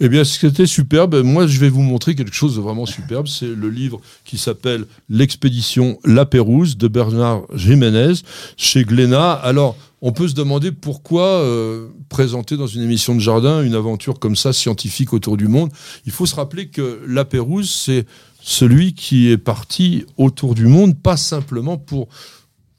[0.00, 1.22] Eh bien, c'était superbe.
[1.22, 3.26] Moi, je vais vous montrer quelque chose de vraiment superbe.
[3.26, 8.14] C'est le livre qui s'appelle L'expédition La Pérouse de Bernard Jiménez
[8.56, 9.32] chez Glénat.
[9.32, 14.18] Alors, on peut se demander pourquoi euh, présenter dans une émission de jardin une aventure
[14.18, 15.70] comme ça, scientifique autour du monde.
[16.06, 18.04] Il faut se rappeler que La Pérouse, c'est
[18.42, 22.08] celui qui est parti autour du monde, pas simplement pour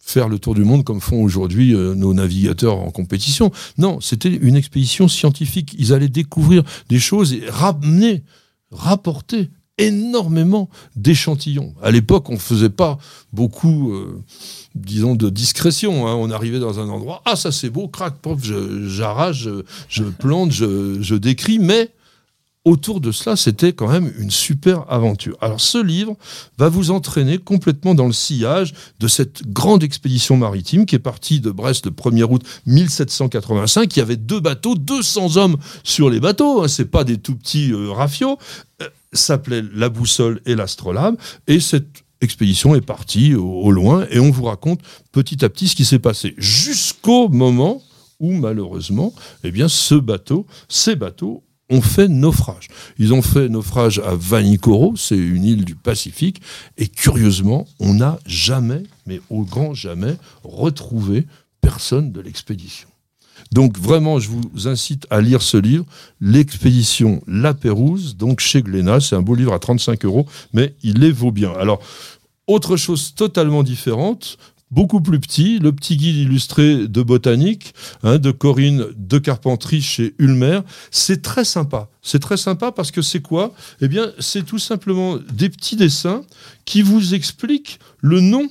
[0.06, 3.52] faire le tour du monde comme font aujourd'hui euh, nos navigateurs en compétition.
[3.78, 5.74] Non, c'était une expédition scientifique.
[5.80, 8.22] Ils allaient découvrir des choses et ramener,
[8.70, 11.74] rapporter énormément d'échantillons.
[11.82, 13.00] À l'époque, on ne faisait pas
[13.32, 14.22] beaucoup, euh,
[14.76, 16.06] disons, de discrétion.
[16.08, 16.14] hein.
[16.16, 19.48] On arrivait dans un endroit, ah ça c'est beau, crac, je- j'arrache,
[19.90, 21.90] je, plante, je décris, mais
[22.66, 25.38] autour de cela, c'était quand même une super aventure.
[25.42, 26.16] Alors ce livre
[26.58, 31.42] va vous entraîner complètement dans le sillage de cette grande expédition maritime qui est partie
[31.42, 33.94] de Brest le 1er août 1785.
[33.96, 36.64] Il y avait deux bateaux, 200 hommes sur les bateaux.
[36.64, 37.94] Hein, c'est pas des tout petits euh.
[37.94, 41.18] Euh, s'appelait la boussole et l'astrolabe.
[41.48, 44.80] Et cette expédition est partie au, au loin et on vous raconte
[45.12, 47.82] petit à petit ce qui s'est passé jusqu'au moment
[48.20, 51.44] où malheureusement, eh bien, ce bateau, ces bateaux
[51.74, 52.68] ont fait naufrage.
[52.98, 56.42] Ils ont fait naufrage à Vanikoro, c'est une île du Pacifique,
[56.78, 61.26] et curieusement, on n'a jamais, mais au grand jamais, retrouvé
[61.62, 62.88] personne de l'expédition.
[63.52, 65.86] Donc vraiment, je vous incite à lire ce livre,
[66.22, 69.00] L'expédition La Pérouse, donc chez Glénat.
[69.00, 71.52] C'est un beau livre à 35 euros, mais il les vaut bien.
[71.60, 71.80] Alors,
[72.48, 74.38] autre chose totalement différente,
[74.74, 80.16] beaucoup plus petit, le petit guide illustré de botanique hein, de Corinne de Carpentry chez
[80.18, 80.62] Ulmer.
[80.90, 81.90] C'est très sympa.
[82.02, 83.54] C'est très sympa parce que c'est quoi?
[83.82, 86.24] Eh bien, c'est tout simplement des petits dessins
[86.66, 88.50] qui vous expliquent le nom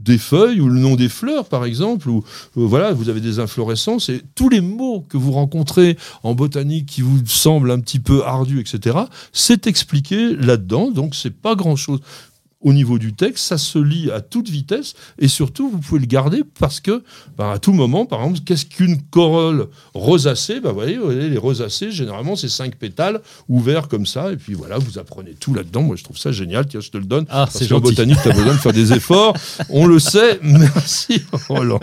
[0.00, 2.24] des feuilles ou le nom des fleurs, par exemple, ou
[2.56, 6.86] euh, voilà, vous avez des inflorescences et tous les mots que vous rencontrez en botanique
[6.86, 8.98] qui vous semblent un petit peu ardus, etc.,
[9.32, 10.90] c'est expliqué là-dedans.
[10.90, 12.00] Donc, c'est pas grand-chose
[12.60, 16.06] au niveau du texte, ça se lit à toute vitesse et surtout vous pouvez le
[16.06, 17.02] garder parce que
[17.36, 20.60] bah, à tout moment, par exemple, qu'est-ce qu'une corolle rosacée?
[20.60, 24.78] Bah, vous, voyez, les rosacées, généralement, c'est cinq pétales ouverts comme ça et puis voilà,
[24.78, 25.82] vous apprenez tout là-dedans.
[25.82, 26.66] Moi, je trouve ça génial.
[26.66, 27.24] Tiens, je te le donne.
[27.28, 27.90] Ah, parce c'est qu'en gentil.
[27.90, 29.34] botanique, tu as besoin de faire des efforts.
[29.70, 30.38] On le sait.
[30.42, 31.80] Merci, Roland.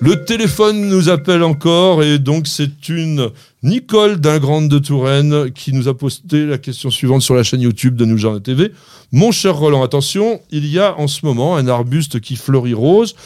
[0.00, 3.30] Le téléphone nous appelle encore et donc c'est une
[3.64, 7.96] Nicole d'Ingrande de Touraine qui nous a posté la question suivante sur la chaîne YouTube
[7.96, 8.70] de Nous Jardin TV.
[9.10, 13.16] Mon cher Roland, attention, il y a en ce moment un arbuste qui fleurit rose.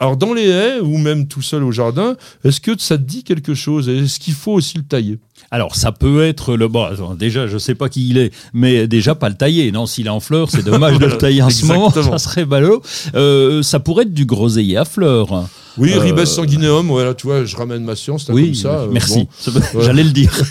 [0.00, 3.54] Alors dans les haies ou même tout seul au jardin, est-ce que ça dit quelque
[3.54, 5.20] chose Est-ce qu'il faut aussi le tailler?
[5.50, 6.66] Alors, ça peut être le.
[6.68, 9.70] Bon, déjà, je sais pas qui il est, mais déjà pas le tailler.
[9.70, 11.90] Non, s'il est en fleurs, c'est dommage de le tailler en ce moment.
[11.90, 12.82] Ça serait ballot.
[13.14, 15.48] Euh, ça pourrait être du groseillier à fleurs.
[15.78, 18.78] Oui, Euh, Ribes sanguineum, voilà, tu vois, je ramène ma science là, oui, comme ça.
[18.80, 19.28] euh, merci.
[19.48, 19.60] bon.
[19.82, 20.32] J'allais le dire.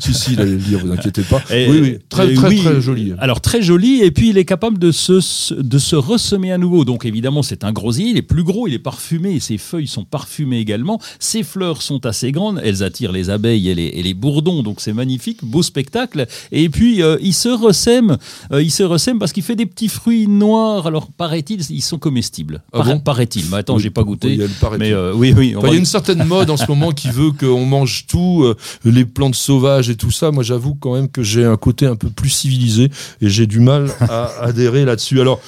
[0.00, 1.42] Si, si, il allait le dire, vous inquiétez pas.
[1.50, 3.12] Et- oui, oui, très, très, oui, très joli.
[3.18, 6.84] Alors très joli, et puis il est capable de se, de se ressemer à nouveau.
[6.84, 9.86] Donc évidemment, c'est un grosier, il est plus gros, il est parfumé, et ses feuilles
[9.86, 11.00] sont parfumées également.
[11.18, 14.80] Ses fleurs sont assez grandes, elles attirent les abeilles et les, et les bourdons, donc
[14.80, 16.26] c'est magnifique, beau spectacle.
[16.50, 18.18] Et puis euh, il se ressème,
[18.52, 20.86] euh, il se ressème parce qu'il fait des petits fruits noirs.
[20.86, 22.62] Alors paraît-il, ils sont comestibles.
[22.72, 24.38] Ah bon Paraît-il, mais attends, Oui, j'ai pas goûté.
[24.38, 25.54] oui, mais euh, oui, oui.
[25.56, 28.44] Enfin, il y a une certaine mode en ce moment qui veut qu'on mange tout,
[28.44, 30.30] euh, les plantes sauvages et tout ça.
[30.30, 32.90] Moi, j'avoue quand même que j'ai un côté un peu plus civilisé
[33.20, 35.20] et j'ai du mal à adhérer là-dessus.
[35.20, 35.40] Alors,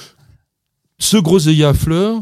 [0.99, 2.21] ce groseillat à fleurs,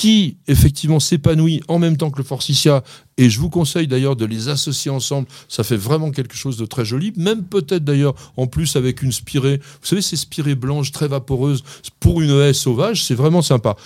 [0.00, 2.82] qui effectivement s'épanouit en même temps que le forsythia,
[3.18, 6.64] et je vous conseille d'ailleurs de les associer ensemble, ça fait vraiment quelque chose de
[6.64, 10.90] très joli, même peut-être d'ailleurs en plus avec une spirée, vous savez ces spirées blanches
[10.90, 11.62] très vaporeuses
[12.00, 13.76] pour une haie sauvage, c'est vraiment sympa.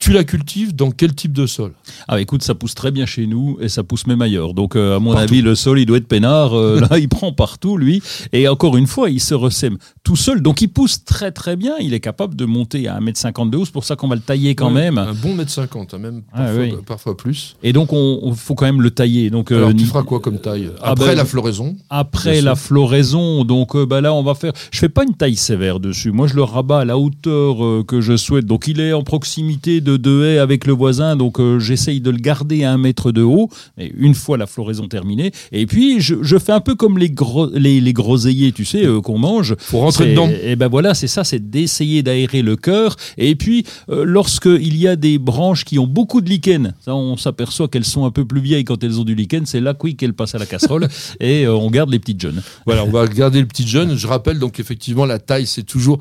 [0.00, 1.72] Tu la cultives dans quel type de sol?
[2.08, 4.54] Ah écoute, ça pousse très bien chez nous et ça pousse même ailleurs.
[4.54, 5.24] Donc euh, à mon Partout.
[5.34, 6.54] avis, le sol, il doit être peinard.
[6.56, 8.02] Euh, là, il prend partout, lui.
[8.32, 10.40] Et encore une fois, il se ressème tout seul.
[10.40, 11.74] Donc il pousse très très bien.
[11.80, 13.66] Il est capable de monter à 1m50 de hausse.
[13.68, 14.96] C'est pour ça qu'on va le tailler quand Ouais, même.
[14.96, 16.72] Un bon mètre cinquante, hein, même Ah, parfois, oui.
[16.86, 17.56] parfois plus.
[17.62, 19.28] Et donc, on, on- faut quand même le tailler.
[19.28, 20.70] Donc, euh, Alors, tu feras quoi comme taille?
[20.80, 24.52] Ah, Après ben, la floraison après la floraison, donc bah là on va faire.
[24.70, 26.10] Je fais pas une taille sévère dessus.
[26.10, 28.46] Moi je le rabats à la hauteur que je souhaite.
[28.46, 32.10] Donc il est en proximité de deux haies avec le voisin, donc euh, j'essaye de
[32.10, 33.48] le garder à un mètre de haut.
[33.78, 37.10] Et une fois la floraison terminée, et puis je, je fais un peu comme les
[37.10, 39.54] gros les, les groseilliers, tu sais, euh, qu'on mange.
[39.58, 40.30] Faut rentrer dedans.
[40.42, 42.96] Et ben voilà, c'est ça, c'est d'essayer d'aérer le cœur.
[43.18, 47.16] Et puis, euh, lorsqu'il y a des branches qui ont beaucoup de lichen, ça, on
[47.16, 49.96] s'aperçoit qu'elles sont un peu plus vieilles quand elles ont du lichen, c'est là oui,
[49.96, 50.88] qu'elles passent à la casserole
[51.20, 52.42] et on garde les petites jeunes.
[52.66, 53.96] Voilà, on va garder le petit jeune.
[53.96, 55.98] Je rappelle donc effectivement la taille, c'est toujours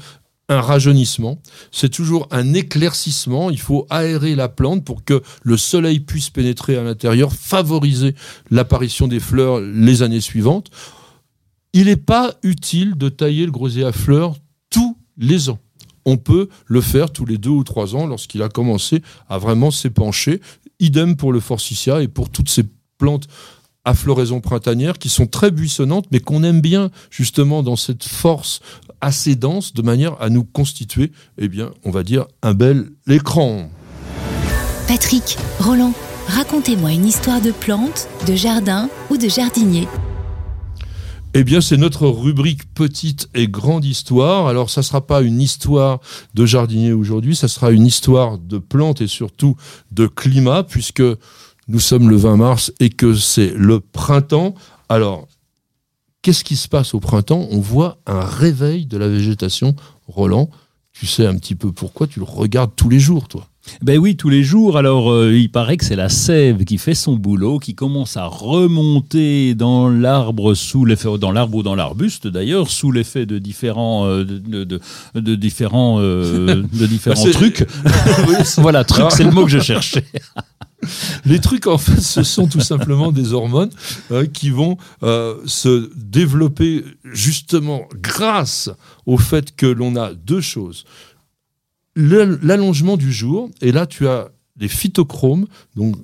[0.50, 1.39] un rajeunissement,
[1.72, 3.52] c'est toujours un éclaircissement.
[3.52, 8.16] Il faut aérer la plante pour que le soleil puisse pénétrer à l'intérieur, favoriser
[8.50, 10.70] l'apparition des fleurs les années suivantes.
[11.74, 14.36] Il n'est pas utile de tailler le groseillier à fleurs
[14.72, 15.60] tous les ans.
[16.06, 19.70] On peut le faire tous les deux ou trois ans lorsqu'il a commencé à vraiment
[19.70, 20.41] s'épancher.
[20.80, 22.64] Idem pour le forsythia et pour toutes ces
[22.97, 23.28] plantes
[23.86, 28.60] à floraison printanière qui sont très buissonnantes, mais qu'on aime bien justement dans cette force
[29.02, 33.70] assez dense, de manière à nous constituer, eh bien, on va dire, un bel écran.
[34.88, 35.93] Patrick, Roland,
[36.28, 39.88] racontez-moi une histoire de plante, de jardin ou de jardinier.
[41.36, 44.47] Eh bien, c'est notre rubrique petite et grande histoire.
[44.47, 46.00] Alors, ça sera pas une histoire
[46.34, 49.56] de jardinier aujourd'hui, ça sera une histoire de plantes et surtout
[49.91, 51.04] de climat, puisque
[51.68, 54.56] nous sommes le 20 mars et que c'est le printemps.
[54.89, 55.28] Alors,
[56.22, 57.47] qu'est-ce qui se passe au printemps?
[57.51, 59.76] On voit un réveil de la végétation.
[60.07, 60.49] Roland,
[60.93, 63.45] tu sais un petit peu pourquoi tu le regardes tous les jours, toi?
[63.84, 64.78] Ben oui, tous les jours.
[64.78, 68.26] Alors, euh, il paraît que c'est la sève qui fait son boulot, qui commence à
[68.26, 74.07] remonter dans l'arbre sous l'effet, dans l'arbre ou dans l'arbuste d'ailleurs, sous l'effet de différents,
[74.07, 77.67] euh, de, de- de- de différents, euh, de différents C'est- trucs.
[78.57, 80.03] Voilà, truc, c'est le mot que je cherchais.
[81.25, 83.71] Les trucs, en fait, ce sont tout simplement des hormones
[84.11, 88.69] euh, qui vont euh, se développer justement grâce
[89.05, 90.86] au fait que l'on a deux choses.
[91.95, 95.95] L'allongement du jour, et là tu as les phytochromes, donc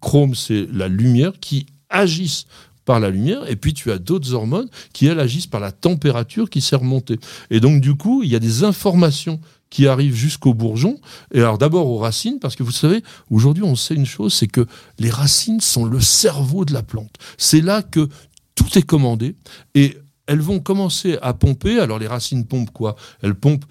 [0.00, 2.46] chrome c'est la lumière, qui agissent
[2.84, 6.50] par la lumière, et puis tu as d'autres hormones qui, elles, agissent par la température
[6.50, 7.18] qui s'est remontée.
[7.50, 9.40] Et donc, du coup, il y a des informations
[9.70, 11.00] qui arrivent jusqu'aux bourgeons,
[11.32, 14.48] et alors d'abord aux racines, parce que vous savez, aujourd'hui, on sait une chose, c'est
[14.48, 14.66] que
[14.98, 17.14] les racines sont le cerveau de la plante.
[17.38, 18.08] C'est là que
[18.56, 19.36] tout est commandé,
[19.74, 19.96] et
[20.26, 21.78] elles vont commencer à pomper.
[21.78, 22.96] Alors, les racines pompent quoi?
[23.22, 23.64] Elles pompent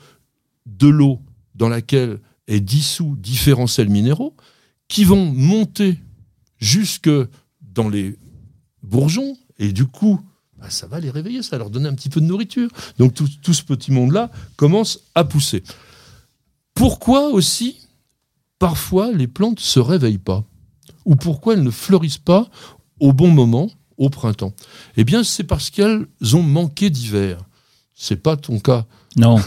[0.66, 1.22] de l'eau
[1.56, 4.36] dans laquelle est dissous différents sels minéraux,
[4.88, 6.00] qui vont monter
[6.60, 7.10] jusque
[7.62, 8.18] dans les
[8.84, 10.20] bourgeons, et du coup,
[10.58, 12.70] bah, ça va les réveiller, ça va leur donner un petit peu de nourriture.
[12.98, 15.64] Donc tout ce petit monde-là commence à pousser.
[16.80, 17.76] Pourquoi aussi,
[18.58, 20.46] parfois, les plantes ne se réveillent pas
[21.04, 22.48] Ou pourquoi elles ne fleurissent pas
[23.02, 24.54] au bon moment, au printemps
[24.96, 27.40] Eh bien, c'est parce qu'elles ont manqué d'hiver.
[27.96, 28.86] C'est pas ton cas,
[29.18, 29.42] Non.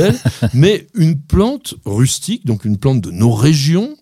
[0.54, 3.94] Mais une plante rustique, donc une plante de nos régions,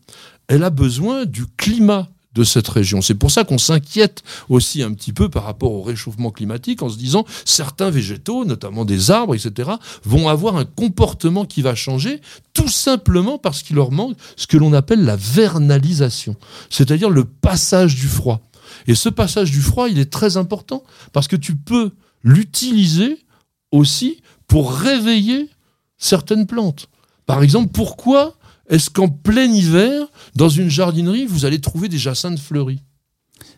[0.47, 3.01] elle a besoin du climat de cette région.
[3.01, 6.89] C'est pour ça qu'on s'inquiète aussi un petit peu par rapport au réchauffement climatique en
[6.89, 9.71] se disant certains végétaux, notamment des arbres, etc.,
[10.05, 12.21] vont avoir un comportement qui va changer
[12.53, 16.37] tout simplement parce qu'il leur manque ce que l'on appelle la vernalisation,
[16.71, 18.41] c'est-à-dire le passage du froid.
[18.87, 23.19] Et ce passage du froid, il est très important parce que tu peux l'utiliser
[23.73, 25.49] aussi pour réveiller
[25.97, 26.89] certaines plantes.
[27.25, 28.37] Par exemple, pourquoi
[28.69, 32.83] est-ce qu'en plein hiver, dans une jardinerie, vous allez trouver des jacinthes fleuries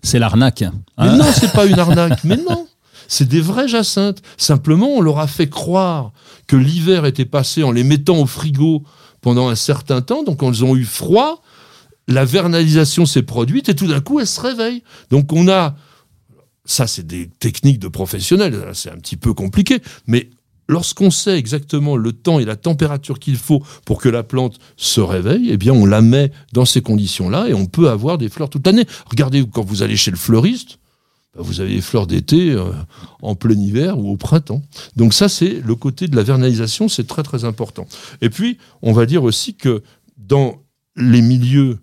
[0.03, 0.61] C'est l'arnaque.
[0.63, 1.17] Mais hein.
[1.17, 2.25] non, c'est pas une arnaque.
[2.25, 2.67] Mais non,
[3.09, 4.23] c'est des vraies jacinthes.
[4.37, 6.13] Simplement, on leur a fait croire
[6.47, 8.85] que l'hiver était passé en les mettant au frigo
[9.23, 10.23] pendant un certain temps.
[10.23, 11.43] Donc, quand elles ont eu froid,
[12.07, 14.83] la vernalisation s'est produite et tout d'un coup, elles se réveillent.
[15.11, 15.75] Donc, on a.
[16.67, 18.73] Ça, c'est des techniques de professionnels.
[18.75, 19.81] C'est un petit peu compliqué.
[20.07, 20.29] Mais
[20.69, 25.01] lorsqu'on sait exactement le temps et la température qu'il faut pour que la plante se
[25.01, 28.51] réveille, eh bien, on la met dans ces conditions-là et on peut avoir des fleurs
[28.51, 28.87] toute l'année.
[29.11, 30.79] Regardez, quand vous allez chez le fleuriste,
[31.35, 32.71] bah, vous avez des fleurs d'été euh,
[33.23, 34.63] en plein hiver ou au printemps.
[34.97, 37.87] Donc ça, c'est le côté de la vernalisation, c'est très très important.
[38.21, 39.83] Et puis, on va dire aussi que
[40.17, 40.63] dans
[40.97, 41.79] les milieux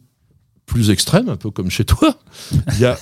[0.66, 2.20] plus extrêmes, un peu comme chez toi,
[2.74, 2.98] il y a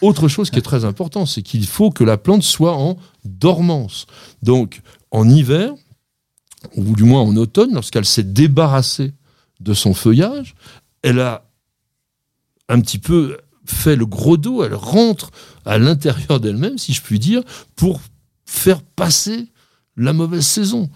[0.00, 4.06] autre chose qui est très important, c'est qu'il faut que la plante soit en dormance.
[4.42, 4.82] Donc,
[5.16, 5.72] en hiver,
[6.76, 9.14] ou du moins en automne, lorsqu'elle s'est débarrassée
[9.60, 10.54] de son feuillage,
[11.02, 11.48] elle a
[12.68, 15.30] un petit peu fait le gros dos, elle rentre
[15.64, 17.42] à l'intérieur d'elle-même, si je puis dire,
[17.76, 18.02] pour
[18.44, 19.46] faire passer
[19.96, 20.90] la mauvaise saison.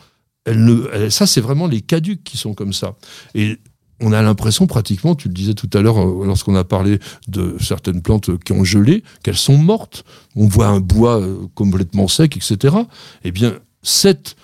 [1.08, 2.96] Ça, c'est vraiment les caducs qui sont comme ça.
[3.34, 3.58] Et
[4.00, 6.98] on a l'impression pratiquement, tu le disais tout à l'heure euh, lorsqu'on a parlé
[7.28, 10.04] de certaines plantes qui ont gelé, qu'elles sont mortes.
[10.36, 12.76] On voit un bois euh, complètement sec, etc.
[13.24, 14.36] Eh bien, cet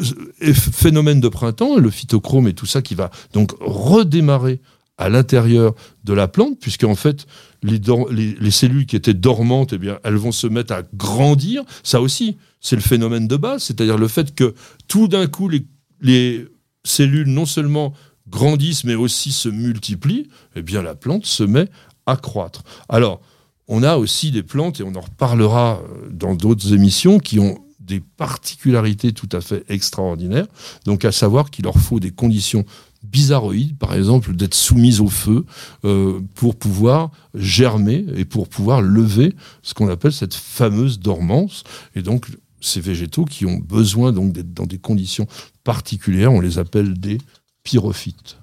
[0.00, 4.60] euh, phénomène de printemps, le phytochrome et tout ça qui va donc redémarrer
[4.98, 7.26] à l'intérieur de la plante, puisque en fait
[7.62, 11.64] les, les cellules qui étaient dormantes, eh bien, elles vont se mettre à grandir.
[11.82, 14.54] Ça aussi, c'est le phénomène de base, c'est-à-dire le fait que
[14.88, 15.66] tout d'un coup les,
[16.00, 16.46] les
[16.84, 17.94] cellules non seulement
[18.28, 20.28] grandissent, mais aussi se multiplient.
[20.56, 21.68] Eh bien, la plante se met
[22.06, 22.62] à croître.
[22.88, 23.20] Alors,
[23.68, 27.58] on a aussi des plantes, et on en reparlera euh, dans d'autres émissions, qui ont
[27.84, 30.46] des particularités tout à fait extraordinaires.
[30.84, 32.64] Donc, à savoir qu'il leur faut des conditions
[33.02, 35.44] bizarroïdes, par exemple, d'être soumises au feu
[35.84, 41.64] euh, pour pouvoir germer et pour pouvoir lever ce qu'on appelle cette fameuse dormance.
[41.96, 42.26] Et donc,
[42.60, 45.26] ces végétaux qui ont besoin donc d'être dans des conditions
[45.64, 47.18] particulières, on les appelle des
[47.64, 48.38] pyrophytes.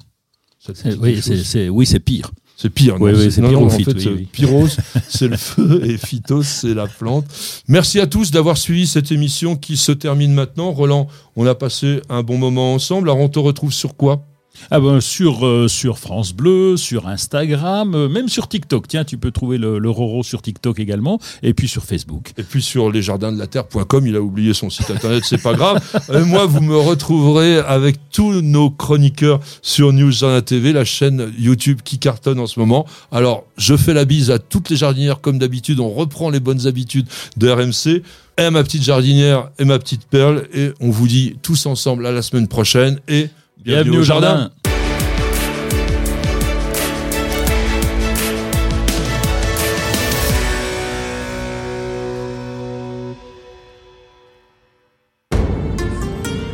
[0.59, 2.31] C'est, oui, c'est pire.
[2.61, 2.99] C'est pire.
[2.99, 4.27] non, Oui, oui, c'est pyrophyte, En fait, oui, oui.
[4.29, 4.67] pyros,
[5.07, 7.23] c'est le feu et phytos, c'est la plante.
[7.69, 10.71] Merci à tous d'avoir suivi cette émission qui se termine maintenant.
[10.71, 11.07] Roland,
[11.37, 13.09] on a passé un bon moment ensemble.
[13.09, 14.25] Alors, on te retrouve sur quoi?
[14.71, 18.87] Ah ben, sur, euh, sur France Bleu, sur Instagram, euh, même sur TikTok.
[18.87, 22.33] Tiens, tu peux trouver le, le Roro sur TikTok également, et puis sur Facebook.
[22.37, 25.81] Et puis sur lesjardinslaterre.com, il a oublié son site internet, c'est pas grave.
[26.25, 31.79] Moi, vous me retrouverez avec tous nos chroniqueurs sur News Jardin TV, la chaîne YouTube
[31.83, 32.85] qui cartonne en ce moment.
[33.11, 35.79] Alors, je fais la bise à toutes les jardinières comme d'habitude.
[35.79, 38.03] On reprend les bonnes habitudes de RMC.
[38.37, 40.47] Et à ma petite jardinière et ma petite perle.
[40.53, 42.99] Et on vous dit tous ensemble à la semaine prochaine.
[43.07, 43.27] Et
[43.61, 44.51] Bienvenue au jardin.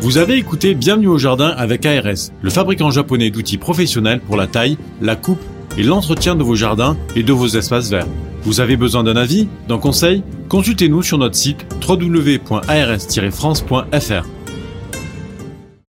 [0.01, 4.47] Vous avez écouté Bienvenue au jardin avec ARS, le fabricant japonais d'outils professionnels pour la
[4.47, 5.43] taille, la coupe
[5.77, 8.07] et l'entretien de vos jardins et de vos espaces verts.
[8.41, 10.23] Vous avez besoin d'un avis, d'un conseil?
[10.49, 14.44] Consultez-nous sur notre site www.ars-france.fr.